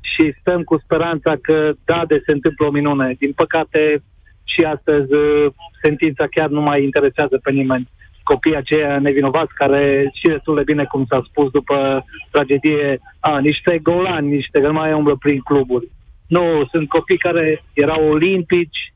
[0.00, 3.16] și stăm cu speranța că da, de se întâmplă o minune.
[3.18, 4.02] Din păcate,
[4.44, 5.46] și astăzi uh,
[5.82, 7.88] sentința chiar nu mai interesează pe nimeni.
[8.22, 13.78] Copiii aceia nevinovați care și destul de bine, cum s-a spus după tragedie, a, niște
[13.82, 15.88] golani, niște că nu mai umblă prin cluburi.
[16.28, 18.92] Nu, sunt copii care erau olimpici,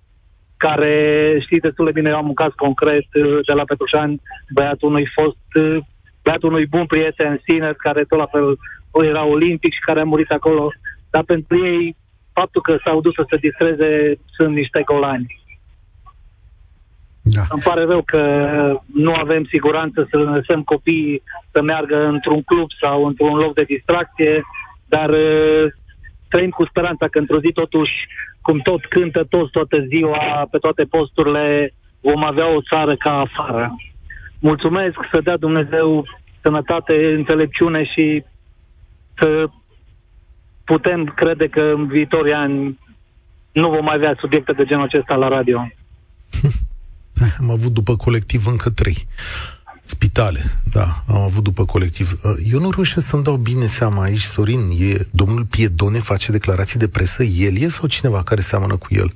[0.57, 0.94] care
[1.44, 4.20] știi destul de bine, am un caz concret uh, de la Petrușani,
[4.54, 5.46] băiatul unui fost,
[6.28, 8.58] uh, băiatul unui bun prieten, Sinner, care tot la fel
[9.10, 10.72] era olimpic și care a murit acolo
[11.10, 11.96] dar pentru ei
[12.32, 15.26] faptul că s-au dus să se distreze sunt niște golani.
[17.22, 17.42] Da.
[17.50, 18.22] Îmi pare rău că
[18.94, 24.42] nu avem siguranță să lăsăm copiii să meargă într-un club sau într-un loc de distracție,
[24.88, 25.64] dar uh,
[26.28, 27.92] trăim cu speranța că într-o zi totuși,
[28.40, 33.76] cum tot cântă toți toată ziua, pe toate posturile, vom avea o țară ca afară.
[34.40, 36.04] Mulțumesc să dea Dumnezeu
[36.42, 38.24] sănătate, înțelepciune și
[39.18, 39.48] să
[40.64, 42.79] putem crede că în viitorii ani
[43.53, 45.59] nu vom mai avea subiecte de genul acesta la radio.
[47.40, 49.07] Am avut după colectiv încă trei.
[49.85, 52.20] Spitale, da, am avut după colectiv.
[52.22, 56.79] Uh, eu nu reușesc să-mi dau bine seama aici, Sorin, e domnul Piedone face declarații
[56.79, 59.12] de presă, el e sau cineva care seamănă cu el?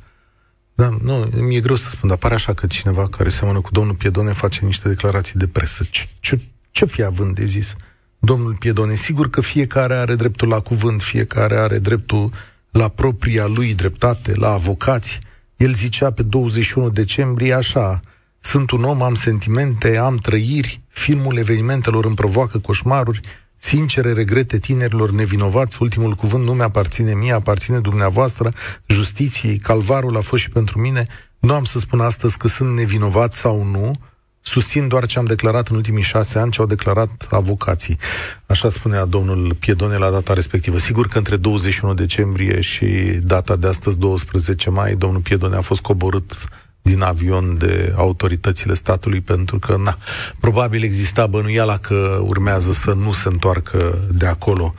[0.74, 3.94] Da, nu, mi-e greu să spun, dar pare așa că cineva care seamănă cu domnul
[3.94, 5.84] Piedone face niște declarații de presă.
[5.90, 6.40] Ce, ce,
[6.72, 7.74] ce fi având de zis
[8.18, 8.94] domnul Piedone?
[8.94, 12.32] Sigur că fiecare are dreptul la cuvânt, fiecare are dreptul
[12.70, 15.20] la propria lui dreptate, la avocați.
[15.56, 18.00] El zicea pe 21 decembrie așa,
[18.40, 23.20] sunt un om, am sentimente, am trăiri, filmul evenimentelor îmi provoacă coșmaruri,
[23.58, 28.52] sincere regrete tinerilor nevinovați, ultimul cuvânt nu mi-aparține mie, aparține dumneavoastră,
[28.86, 31.06] justiției, calvarul a fost și pentru mine,
[31.38, 34.00] nu am să spun astăzi că sunt nevinovat sau nu,
[34.42, 37.98] susțin doar ce am declarat în ultimii șase ani, ce au declarat avocații.
[38.46, 40.78] Așa spunea domnul Piedone la data respectivă.
[40.78, 42.86] Sigur că între 21 decembrie și
[43.22, 46.48] data de astăzi, 12 mai, domnul Piedone a fost coborât
[46.82, 49.98] din avion de autoritățile statului, pentru că, na,
[50.40, 54.74] probabil exista bănuiala că urmează să nu se întoarcă de acolo.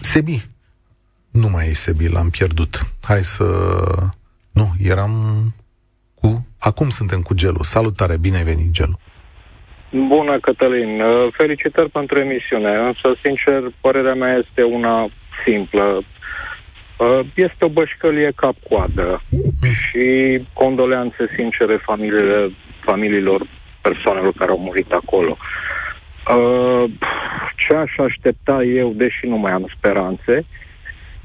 [0.00, 0.48] Sebi,
[1.30, 2.86] nu mai e Sebi, l-am pierdut.
[3.00, 3.44] Hai să...
[4.50, 5.54] Nu, eram
[6.14, 6.46] cu...
[6.58, 7.62] Acum suntem cu Gelu.
[7.62, 8.98] Salutare, bine ai venit, Gelu.
[9.90, 11.00] Bună, Cătălin.
[11.00, 12.74] Uh, felicitări pentru emisiune.
[12.74, 15.08] Însă, sincer, părerea mea este una
[15.44, 16.02] simplă.
[16.96, 19.22] Uh, este o bășcălie cap-coadă
[19.72, 23.46] și condoleanțe sincere familiile, familiilor
[23.80, 25.36] persoanelor care au murit acolo.
[26.36, 26.90] Uh,
[27.56, 30.44] ce aș aștepta eu, deși nu mai am speranțe,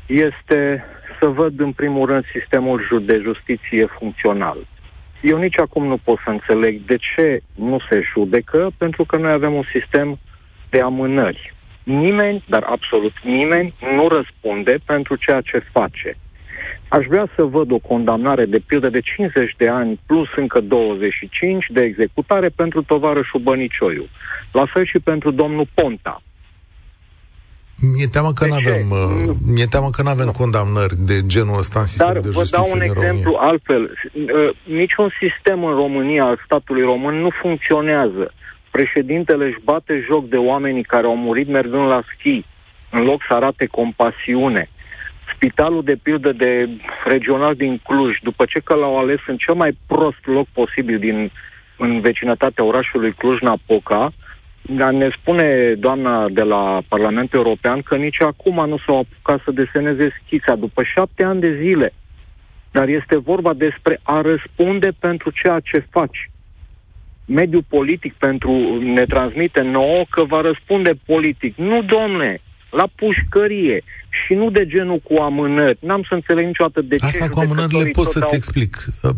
[0.05, 0.85] este
[1.19, 4.57] să văd în primul rând sistemul de justiție funcțional.
[5.23, 9.31] Eu nici acum nu pot să înțeleg de ce nu se judecă, pentru că noi
[9.31, 10.19] avem un sistem
[10.69, 11.53] de amânări.
[11.83, 16.17] Nimeni, dar absolut nimeni, nu răspunde pentru ceea ce face.
[16.87, 21.65] Aș vrea să văd o condamnare de pildă de 50 de ani plus încă 25
[21.69, 24.05] de executare pentru tovarășul Bănicioiu.
[24.51, 26.21] La fel și pentru domnul Ponta.
[27.91, 31.79] Mi-e teamă că nu avem, uh, mi-e teamă că nu avem condamnări de genul ăsta
[31.79, 33.49] în sistemul Dar de vă justiție dau un din exemplu România.
[33.49, 33.83] altfel.
[34.13, 38.33] Uh, niciun sistem în România al statului român nu funcționează.
[38.71, 42.45] Președintele își bate joc de oamenii care au murit mergând la schi,
[42.89, 44.69] în loc să arate compasiune.
[45.35, 46.69] Spitalul de pildă de
[47.05, 51.31] regional din Cluj, după ce că l-au ales în cel mai prost loc posibil din
[51.77, 54.13] în vecinătatea orașului Cluj-Napoca,
[54.69, 59.51] dar ne spune doamna de la Parlamentul European că nici acum nu s-au apucat să
[59.51, 61.93] deseneze schița, după șapte ani de zile.
[62.71, 66.29] Dar este vorba despre a răspunde pentru ceea ce faci.
[67.25, 71.55] Mediul politic pentru ne transmite nouă că va răspunde politic.
[71.57, 73.83] Nu, domne, la pușcărie
[74.25, 75.77] și nu de genul cu amânări.
[75.81, 78.77] N-am să înțeleg niciodată de ce Asta cu amânările judecătorii pot tot să-ți au- explic.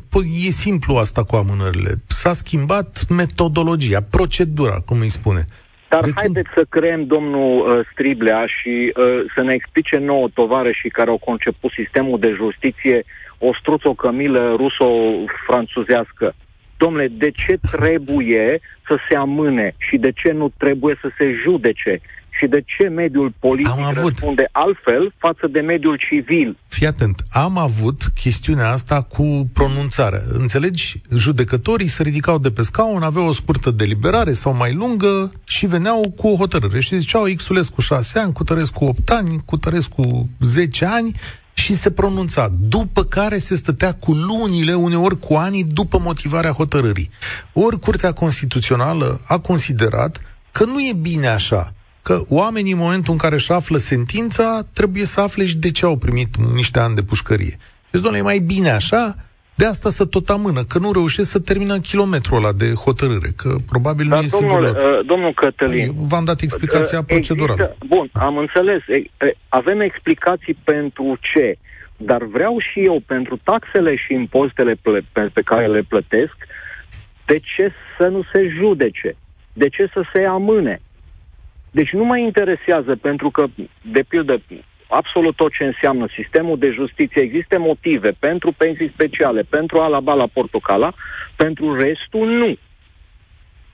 [0.09, 1.91] Păi e simplu asta cu amânările.
[2.07, 5.45] S-a schimbat metodologia, procedura, cum îi spune.
[5.89, 9.03] Dar De haideți să creăm domnul uh, Striblea și uh,
[9.35, 13.03] să ne explice nouă tovarășii care au conceput sistemul de justiție
[13.37, 16.35] o struță, o cămilă ruso-franțuzească.
[16.77, 22.01] Domnule, de ce trebuie să se amâne și de ce nu trebuie să se judece?
[22.39, 24.09] Și de ce mediul politic Am avut.
[24.09, 26.57] răspunde altfel față de mediul civil?
[26.67, 30.21] Fii atent, am avut chestiunea asta cu pronunțarea.
[30.33, 31.01] Înțelegi?
[31.15, 36.13] Judecătorii se ridicau de pe scaun, aveau o scurtă deliberare sau mai lungă și veneau
[36.15, 36.79] cu o hotărâre.
[36.79, 41.11] Și ziceau Xulescu 6 ani, Cutărescu 8 ani, Cutărescu 10 ani
[41.53, 42.51] și se pronunța.
[42.69, 47.09] După care se stătea cu lunile, uneori cu ani, după motivarea hotărârii.
[47.53, 50.21] Ori Curtea Constituțională a considerat
[50.51, 51.73] că nu e bine așa
[52.07, 55.85] că oamenii în momentul în care își află sentința trebuie să afle și de ce
[55.85, 57.57] au primit niște ani de pușcărie.
[57.91, 59.15] Deci, doamne, e mai bine așa,
[59.55, 63.55] de asta să tot amână, că nu reușesc să termină kilometrul ăla de hotărâre, că
[63.71, 64.99] probabil Dar nu e domnul, singurul.
[64.99, 67.61] uh, domnul Cătălin, Eu V-am dat explicația Uh, procedurală.
[67.63, 68.81] Există, bun, am înțeles.
[68.87, 71.57] E, e, avem explicații pentru ce,
[71.97, 76.35] dar vreau și eu, pentru taxele și impozitele ple- pe, pe care le plătesc,
[77.25, 79.15] de ce să nu se judece?
[79.53, 80.81] De ce să se amâne?
[81.77, 83.45] Deci nu mă interesează, pentru că,
[83.81, 84.41] de pildă,
[84.87, 87.21] absolut tot ce înseamnă sistemul de justiție.
[87.21, 90.93] Există motive pentru pensii speciale, pentru alaba la portocala,
[91.35, 92.57] pentru restul nu.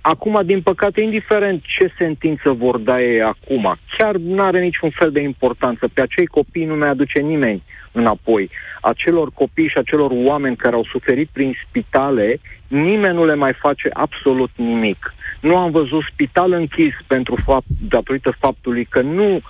[0.01, 5.11] Acum, din păcate, indiferent ce sentință vor da ei acum, chiar nu are niciun fel
[5.11, 5.87] de importanță.
[5.93, 8.49] Pe acei copii nu mai aduce nimeni înapoi.
[8.81, 13.89] Acelor copii și acelor oameni care au suferit prin spitale, nimeni nu le mai face
[13.93, 15.13] absolut nimic.
[15.41, 19.41] Nu am văzut spital închis pentru fapt, datorită faptului că nu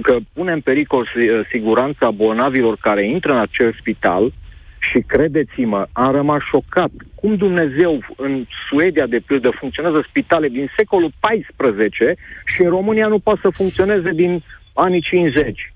[0.00, 1.08] că pune în pericol
[1.50, 4.32] siguranța bolnavilor care intră în acel spital,
[4.80, 6.90] și credeți-mă, am rămas șocat.
[7.14, 12.16] Cum Dumnezeu în Suedia, de pildă, funcționează spitale din secolul XIV
[12.46, 15.72] și în România nu poate să funcționeze din anii 50.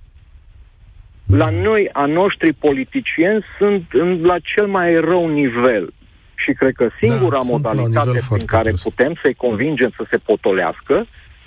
[1.27, 5.93] La noi, a noștri politicieni sunt în, la cel mai rău nivel.
[6.35, 8.83] Și cred că singura da, modalitate prin care pus.
[8.83, 11.07] putem să-i convingem să se potolească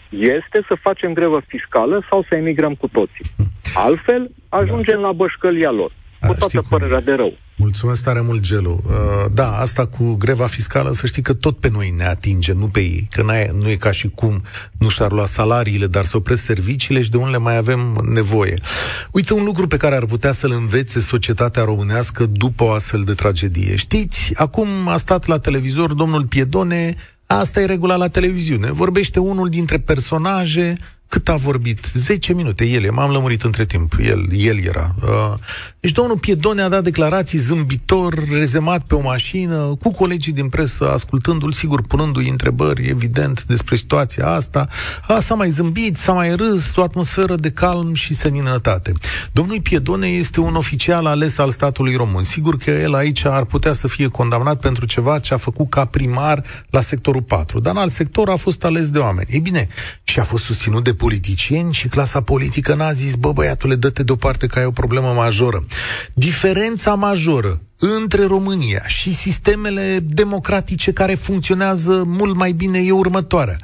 [0.10, 3.26] este să facem grevă fiscală sau să emigrăm cu toții.
[3.74, 5.08] Altfel, ajungem da.
[5.08, 7.34] la bășcălia lor cu toată părerea de rău.
[7.60, 8.84] Mulțumesc tare mult, Gelu.
[8.86, 8.94] Uh,
[9.34, 12.80] da, asta cu greva fiscală, să știi că tot pe noi ne atinge, nu pe
[12.80, 13.08] ei.
[13.12, 14.42] Că nu e ca și cum
[14.78, 18.58] nu și-ar lua salariile, dar să opresc serviciile și de unde mai avem nevoie.
[19.12, 23.14] Uite un lucru pe care ar putea să-l învețe societatea românească după o astfel de
[23.14, 23.76] tragedie.
[23.76, 28.72] Știți, acum a stat la televizor domnul Piedone, asta e regula la televiziune.
[28.72, 30.76] Vorbește unul dintre personaje
[31.08, 31.86] cât a vorbit?
[31.94, 32.66] 10 minute.
[32.66, 33.96] El, m-am lămurit între timp.
[34.00, 34.96] El, el era.
[35.02, 35.34] Uh,
[35.88, 40.92] deci domnul Piedone a dat declarații zâmbitor, rezemat pe o mașină, cu colegii din presă,
[40.92, 44.68] ascultându-l, sigur, punându-i întrebări, evident, despre situația asta.
[45.08, 48.92] A, s-a mai zâmbit, s-a mai râs, o atmosferă de calm și seninătate.
[49.32, 52.24] Domnul Piedone este un oficial ales al statului român.
[52.24, 55.86] Sigur că el aici ar putea să fie condamnat pentru ceva ce a făcut ca
[55.86, 59.28] primar la sectorul 4, dar în alt sector a fost ales de oameni.
[59.32, 59.68] Ei bine,
[60.04, 64.48] și a fost susținut de politicieni și clasa politică n-a zis, bă băiatule, dă-te deoparte
[64.48, 65.66] că ai o problemă majoră.
[66.14, 73.58] Diferența majoră între România și sistemele democratice care funcționează mult mai bine e următoarea.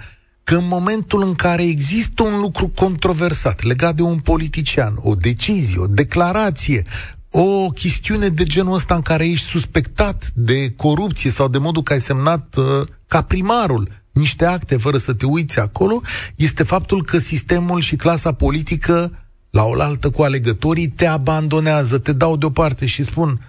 [0.44, 5.78] Că în momentul în care există un lucru controversat legat de un politician, o decizie,
[5.78, 6.84] o declarație,
[7.32, 11.94] o chestiune de genul ăsta în care ești suspectat de corupție sau de modul că
[11.94, 16.02] ai semnat uh, ca primarul niște acte fără să te uiți acolo,
[16.36, 19.23] este faptul că sistemul și clasa politică,
[19.54, 23.40] la oaltă cu alegătorii, te abandonează, te dau deoparte și spun,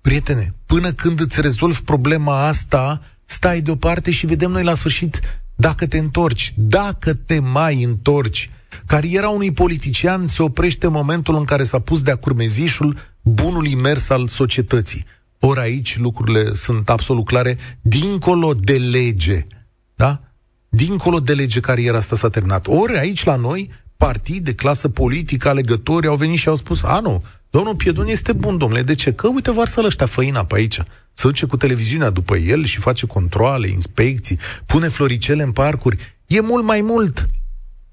[0.00, 5.20] prietene, până când îți rezolvi problema asta, stai deoparte și vedem noi la sfârșit
[5.54, 8.50] dacă te întorci, dacă te mai întorci.
[8.86, 14.08] Cariera unui politician se oprește în momentul în care s-a pus de-a curmezișul bunului mers
[14.08, 15.04] al societății.
[15.38, 19.46] Ori aici lucrurile sunt absolut clare, dincolo de lege
[19.94, 20.20] da?
[20.68, 22.66] Dincolo de lege, cariera asta s-a terminat.
[22.66, 23.70] Ori aici la noi,
[24.06, 28.58] partide, clasă politică, alegători au venit și au spus, a, nu, domnul Piedon este bun,
[28.58, 29.12] domnule, de ce?
[29.12, 30.80] Că, uite, varsă ăștia făina pe aici.
[31.12, 35.98] să duce cu televiziunea după el și face controle, inspecții, pune floricele în parcuri.
[36.26, 37.28] E mult mai mult.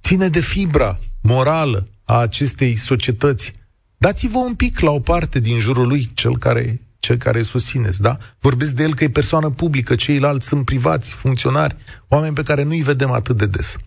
[0.01, 3.53] Ține de fibra morală a acestei societăți.
[3.97, 8.13] Dați-vă un pic la o parte din jurul lui, cel care cel care susțineți, da?
[8.41, 11.75] Vorbesc de el că e persoană publică, ceilalți sunt privați, funcționari,
[12.09, 13.77] oameni pe care nu-i vedem atât de des.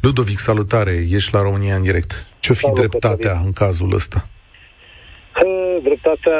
[0.00, 2.12] Ludovic, salutare, ești la România în direct.
[2.40, 4.28] Ce-o fi Salut, dreptatea în cazul ăsta?
[5.82, 6.38] Dreptatea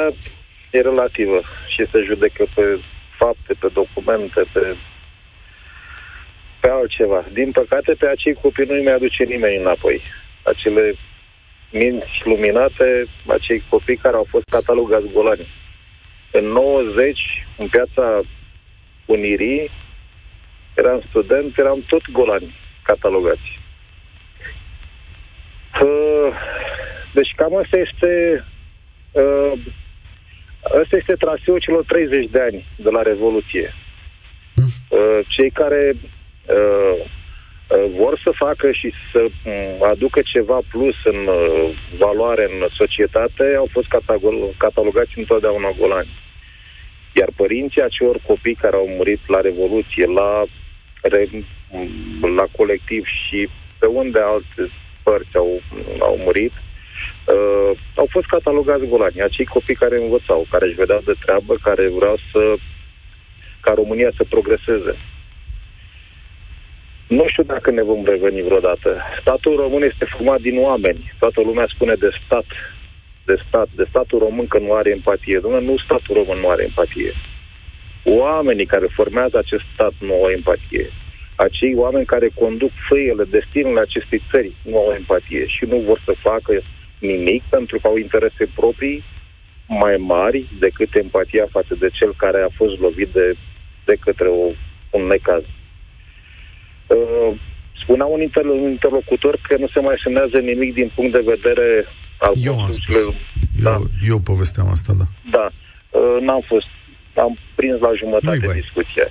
[0.71, 1.39] e relativă
[1.73, 2.65] și se judecă pe
[3.17, 4.63] fapte, pe documente, pe,
[6.61, 7.25] pe altceva.
[7.33, 10.01] Din păcate, pe acei copii nu-i mai aduce nimeni înapoi.
[10.43, 10.95] Acele
[11.71, 12.87] minți luminate,
[13.27, 15.47] acei copii care au fost catalogați golani
[16.31, 17.19] în 90,
[17.57, 18.21] în piața
[19.05, 19.71] Unirii,
[20.75, 23.59] eram student, eram tot golani catalogați.
[27.13, 28.43] Deci cam asta este
[29.11, 29.53] uh,
[30.63, 33.73] Asta este traseul celor 30 de ani de la Revoluție.
[34.55, 37.05] Uh, cei care uh,
[37.97, 41.29] vor să facă și să mm, aducă ceva plus în
[41.97, 43.87] valoare în societate au fost
[44.57, 46.09] catalogați întotdeauna golani.
[47.15, 50.43] Iar părinții acelor copii care au murit la Revoluție, la,
[52.35, 53.49] la colectiv și
[53.79, 54.71] pe unde alte
[55.03, 55.61] părți au,
[55.99, 59.21] au murit, uh, au fost catalogați golani.
[59.21, 62.55] Acei copii care învățau, care își vedeau de treabă, care vreau să
[63.61, 64.93] ca România să progreseze.
[67.09, 69.01] Nu știu dacă ne vom reveni vreodată.
[69.21, 71.13] Statul român este format din oameni.
[71.19, 72.45] Toată lumea spune de stat,
[73.25, 75.39] de stat, de statul român că nu are empatie.
[75.39, 77.13] Dom'le, nu statul român nu are empatie.
[78.03, 80.89] Oamenii care formează acest stat nu au empatie.
[81.35, 86.13] Acei oameni care conduc fâiele, destinul acestei țări nu au empatie și nu vor să
[86.21, 86.61] facă
[86.99, 89.03] nimic pentru că au interese proprii
[89.67, 93.35] mai mari decât empatia față de cel care a fost lovit de,
[93.85, 94.45] de către o,
[94.89, 95.43] un necaz.
[96.95, 97.31] Uh,
[97.81, 101.85] spunea un, inter- un interlocutor că nu se mai semnează nimic din punct de vedere
[102.19, 103.03] al Eu am spus.
[103.61, 103.71] Da.
[103.71, 105.05] Eu, eu povesteam asta, da.
[105.37, 105.47] Da.
[105.99, 106.67] Uh, n-am fost.
[107.15, 109.07] Am prins la jumătate Nu-i discuția.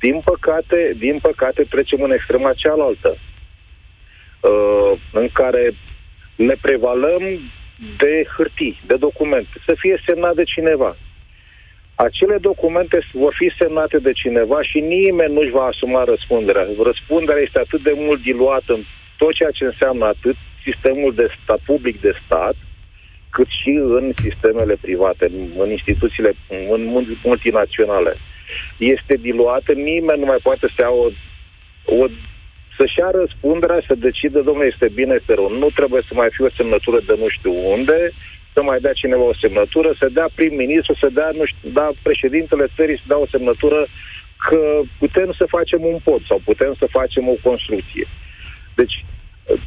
[0.00, 5.74] Din păcate, din păcate, trecem în extrema cealaltă, uh, în care
[6.36, 7.22] ne prevalăm
[7.96, 10.96] de hârtii, de documente, să fie semnat de cineva.
[11.94, 16.66] Acele documente vor fi semnate de cineva și nimeni nu-și va asuma răspunderea.
[16.82, 18.82] Răspunderea este atât de mult diluată în
[19.18, 22.54] tot ceea ce înseamnă atât sistemul de stat public de stat,
[23.30, 26.34] cât și în sistemele private, în, în instituțiile
[26.70, 28.16] în multinaționale.
[28.78, 31.06] Este diluată, nimeni nu mai poate să ia o,
[31.84, 32.06] o
[32.78, 35.48] să-și ia răspunderea, să decidă, domnule, este bine, este rău.
[35.58, 38.12] Nu trebuie să mai fie o semnătură de nu știu unde,
[38.54, 42.66] să mai dea cineva o semnătură, să dea prim-ministru, să dea, nu știu, da, președintele
[42.76, 43.86] țării să dea o semnătură
[44.48, 48.06] că putem să facem un pod sau putem să facem o construcție.
[48.74, 49.04] Deci,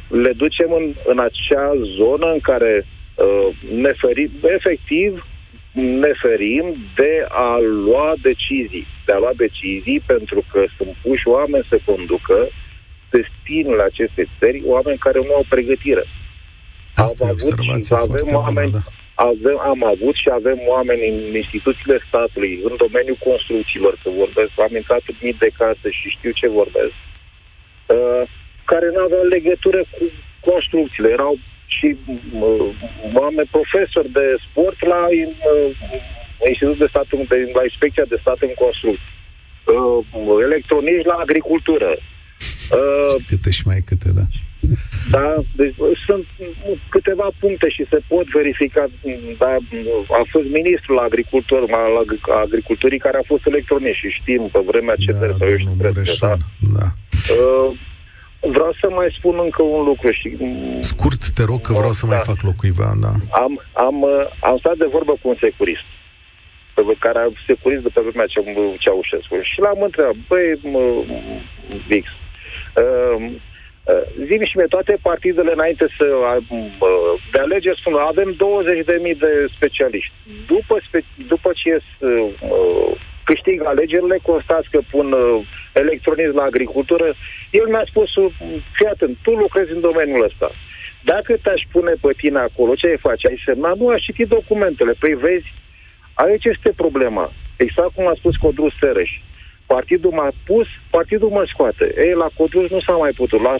[0.08, 5.26] le ducem în, în acea zonă în care uh, ne ferim, efectiv,
[5.72, 8.86] ne ferim de a lua decizii.
[9.06, 12.48] De a lua decizii pentru că sunt puși oameni să conducă
[13.10, 16.04] destinul acestei țări, oameni care nu au pregătire.
[17.06, 19.24] Asta am avut și avem oameni, bună, da.
[19.30, 24.74] avem, am avut și avem oameni în instituțiile statului, în domeniul construcțiilor, că vorbesc, am
[24.80, 26.96] intrat în mii de case și știu ce vorbesc,
[27.94, 28.22] uh,
[28.70, 30.04] care nu aveau legătură cu
[30.50, 31.08] construcțiile.
[31.18, 31.34] Erau
[31.76, 31.88] și
[32.46, 32.68] uh,
[33.20, 35.70] oameni profesori de sport la uh,
[36.50, 39.16] Institutul de Stat, de, la Inspecția de Stat în Construcții.
[39.74, 40.04] Uh,
[40.48, 41.90] electronici la agricultură.
[42.78, 44.26] Uh, câte și mai câte, da.
[45.10, 45.74] Da, deci
[46.06, 46.26] sunt
[46.88, 48.86] câteva puncte și se pot verifica.
[49.38, 49.56] Da,
[50.20, 54.94] a fost ministrul la agricultor, la agriculturii care a fost electronic și știm pe vremea
[54.98, 56.38] ce Da, domnul Mureșan,
[56.76, 56.86] da.
[57.34, 57.70] Uh,
[58.40, 60.36] vreau să mai spun încă un lucru și
[60.80, 62.22] Scurt, te rog, că vreau să mai Da.
[62.22, 63.12] fac loc cuiva, da.
[63.42, 65.86] am, am, uh, am stat de vorbă cu un securist
[66.74, 68.40] pe care a securist de pe vremea ce
[68.78, 70.82] Ceaușescu și l-am întrebat, băi, mă,
[71.88, 72.06] Vix,
[72.82, 73.32] uh,
[73.90, 79.32] uh, zi și mie, toate partidele înainte să uh, de alegeri spun, avem 20.000 de
[79.56, 80.12] specialiști.
[80.46, 82.92] După, spe, după ce uh, uh,
[83.28, 87.06] câștig alegerile, constați că pun uh, electronism la agricultură,
[87.50, 88.32] el mi-a spus, uh,
[88.76, 90.50] fii atent, tu lucrezi în domeniul ăsta.
[91.04, 93.26] Dacă te-aș pune pe tine acolo, ce ai face?
[93.26, 93.72] Ai semna?
[93.78, 94.92] Nu, aș citi documentele.
[94.98, 95.48] Păi vezi,
[96.14, 97.32] aici este problema.
[97.56, 99.10] Exact cum a spus Codrus Sereș.
[99.66, 101.94] Partidul m-a pus, partidul mă scoate.
[101.96, 103.40] Ei, la Codrus nu s-a mai putut.
[103.42, 103.56] La,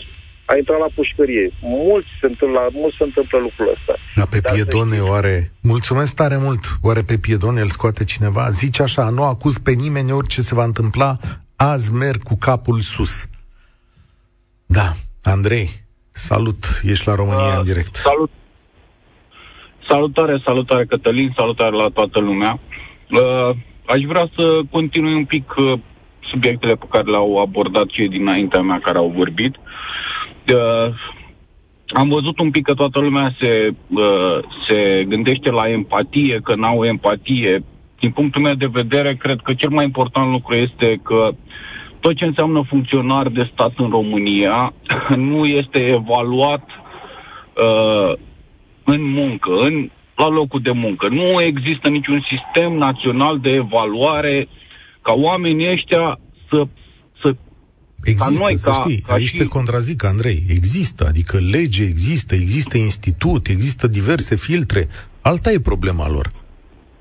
[0.51, 1.51] a intrat la pușcărie.
[1.61, 3.93] Mulți se întâmplă, mulți se întâmplă lucrul ăsta.
[4.15, 5.51] Dar pe Dar să piedone știți- oare...
[5.61, 6.63] Mulțumesc tare mult.
[6.81, 8.49] Oare pe piedone îl scoate cineva?
[8.49, 11.17] Zice așa, nu acuz pe nimeni orice se va întâmpla,
[11.55, 13.29] azi merg cu capul sus.
[14.65, 14.87] Da,
[15.23, 15.69] Andrei,
[16.11, 17.95] salut, ești la România în direct.
[17.95, 18.31] Salut!
[19.89, 22.59] Salutare, salutare Cătălin, salutare la toată lumea.
[23.11, 25.79] Uh, aș vrea să continui un pic uh,
[26.31, 29.55] subiectele pe care le-au abordat cei dinaintea mea care au vorbit.
[29.55, 29.61] Uh,
[31.87, 36.85] am văzut un pic că toată lumea se, uh, se gândește la empatie, că n-au
[36.85, 37.63] empatie.
[37.99, 41.29] Din punctul meu de vedere, cred că cel mai important lucru este că
[41.99, 44.73] tot ce înseamnă funcționar de stat în România
[45.29, 46.69] nu este evaluat
[47.55, 48.13] uh,
[48.83, 51.07] în muncă, în, la locul de muncă.
[51.07, 54.47] Nu există niciun sistem național de evaluare
[55.01, 56.19] ca oamenii ăștia
[56.49, 56.63] să,
[58.03, 60.43] să Există, noi, să ca- știi, ca aici și- te contrazic, Andrei.
[60.49, 64.87] Există, adică lege există, există institut, există diverse filtre.
[65.21, 66.31] Alta e problema lor.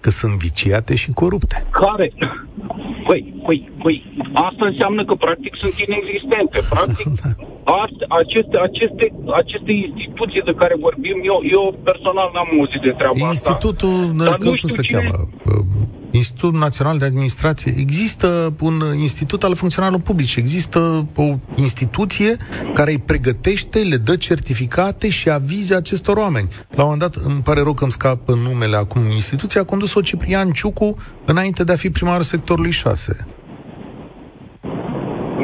[0.00, 1.66] Că sunt viciate și corupte.
[1.70, 2.12] care...
[3.06, 3.96] Păi, păi, păi,
[4.48, 6.58] asta înseamnă că practic sunt inexistente.
[6.74, 7.06] Practic,
[7.84, 9.04] asta, aceste, aceste,
[9.42, 13.28] aceste instituții de care vorbim, eu, eu personal n-am auzit de treaba asta.
[13.34, 13.96] Institutul,
[14.28, 15.28] Dar că, nu cum știu se cine- cheamă?
[16.08, 17.74] Uh, Institutul Național de Administrație.
[17.78, 20.36] Există un institut al funcționarilor publici.
[20.36, 22.36] Există o instituție
[22.74, 26.48] care îi pregătește, le dă certificate și avize acestor oameni.
[26.70, 30.00] La un moment dat, îmi pare rău că îmi scapă numele acum, instituția a condus-o
[30.00, 33.26] Ciprian Ciucu înainte de a fi primarul sectorului 6.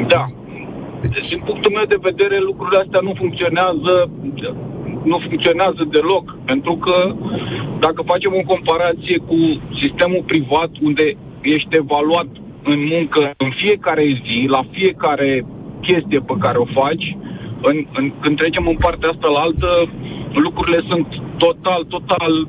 [0.07, 0.23] Da.
[1.01, 4.09] Deci, din punctul meu de vedere, lucrurile astea nu funcționează,
[5.11, 6.97] nu funcționează deloc, pentru că
[7.85, 9.39] dacă facem o comparație cu
[9.81, 11.05] sistemul privat, unde
[11.41, 12.29] ești evaluat
[12.71, 15.45] în muncă în fiecare zi, la fiecare
[15.81, 17.07] chestie pe care o faci,
[17.61, 19.69] în, în, când trecem în partea asta la altă,
[20.45, 22.47] lucrurile sunt total, total,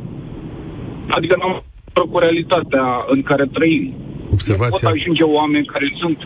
[1.09, 1.63] adică nu am
[2.11, 3.95] cu realitatea în care trăim.
[4.33, 4.89] Observația...
[4.89, 6.19] pot ajunge oameni care sunt...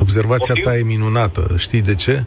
[0.00, 1.42] Observația ta e minunată.
[1.58, 2.24] Știi de ce?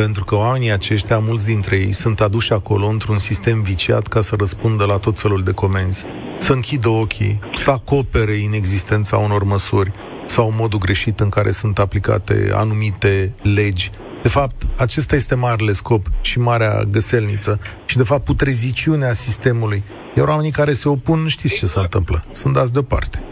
[0.00, 4.34] Pentru că oamenii aceștia, mulți dintre ei, sunt aduși acolo într-un sistem viciat ca să
[4.38, 6.04] răspundă la tot felul de comenzi.
[6.38, 9.92] Să închidă ochii, să acopere inexistența unor măsuri
[10.26, 13.90] sau modul greșit în care sunt aplicate anumite legi.
[14.22, 19.82] De fapt, acesta este marele scop și marea găselniță și, de fapt, putreziciunea sistemului.
[20.16, 22.24] Iar oamenii care se opun, știți ce se întâmplă?
[22.32, 23.22] Sunt dați deoparte.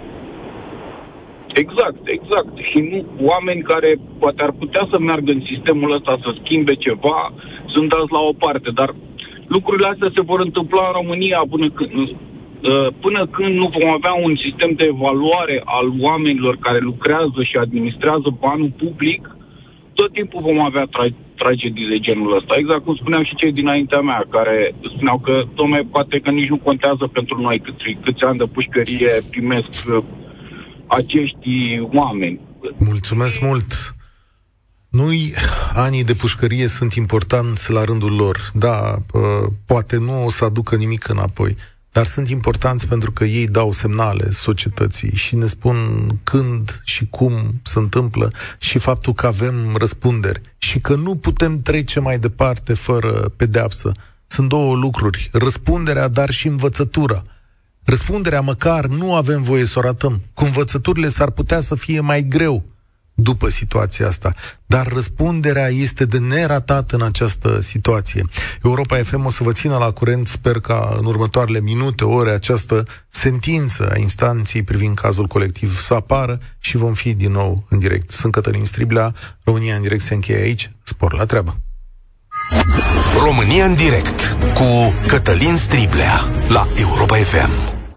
[1.54, 2.52] Exact, exact.
[2.70, 7.32] Și nu oameni care poate ar putea să meargă în sistemul ăsta să schimbe ceva,
[7.66, 8.94] sunt dați la o parte, dar
[9.46, 14.14] lucrurile astea se vor întâmpla în România până când, uh, până când nu vom avea
[14.26, 19.36] un sistem de evaluare al oamenilor care lucrează și administrează banul public,
[19.94, 22.54] tot timpul vom avea tra- tragedii de genul ăsta.
[22.56, 26.56] Exact cum spuneam și cei dinaintea mea, care spuneau că, domne, poate că nici nu
[26.56, 30.04] contează pentru noi câți, câți ani de pușcărie primesc uh,
[30.88, 32.40] acești oameni.
[32.78, 33.92] Mulțumesc mult!
[34.88, 35.34] Nu-i
[35.74, 38.50] anii de pușcărie sunt importanți la rândul lor.
[38.54, 38.96] Da,
[39.66, 41.56] poate nu o să aducă nimic înapoi,
[41.92, 45.76] dar sunt importanți pentru că ei dau semnale societății și ne spun
[46.22, 47.32] când și cum
[47.62, 53.10] se întâmplă și faptul că avem răspunderi și că nu putem trece mai departe fără
[53.36, 53.92] pedeapsă.
[54.26, 57.24] Sunt două lucruri, răspunderea, dar și învățătura.
[57.88, 60.22] Răspunderea măcar nu avem voie să o ratăm.
[60.34, 62.64] Cu învățăturile s-ar putea să fie mai greu
[63.14, 64.34] după situația asta.
[64.66, 68.24] Dar răspunderea este de neratat în această situație.
[68.62, 72.84] Europa FM o să vă țină la curent, sper ca în următoarele minute, ore, această
[73.08, 78.10] sentință a instanței privind cazul colectiv să apară și vom fi din nou în direct.
[78.10, 79.14] Sunt Cătălin Striblea,
[79.44, 81.56] România în direct se încheie aici, spor la treabă.
[83.24, 87.77] România în direct cu Cătălin Striblea la Europa FM.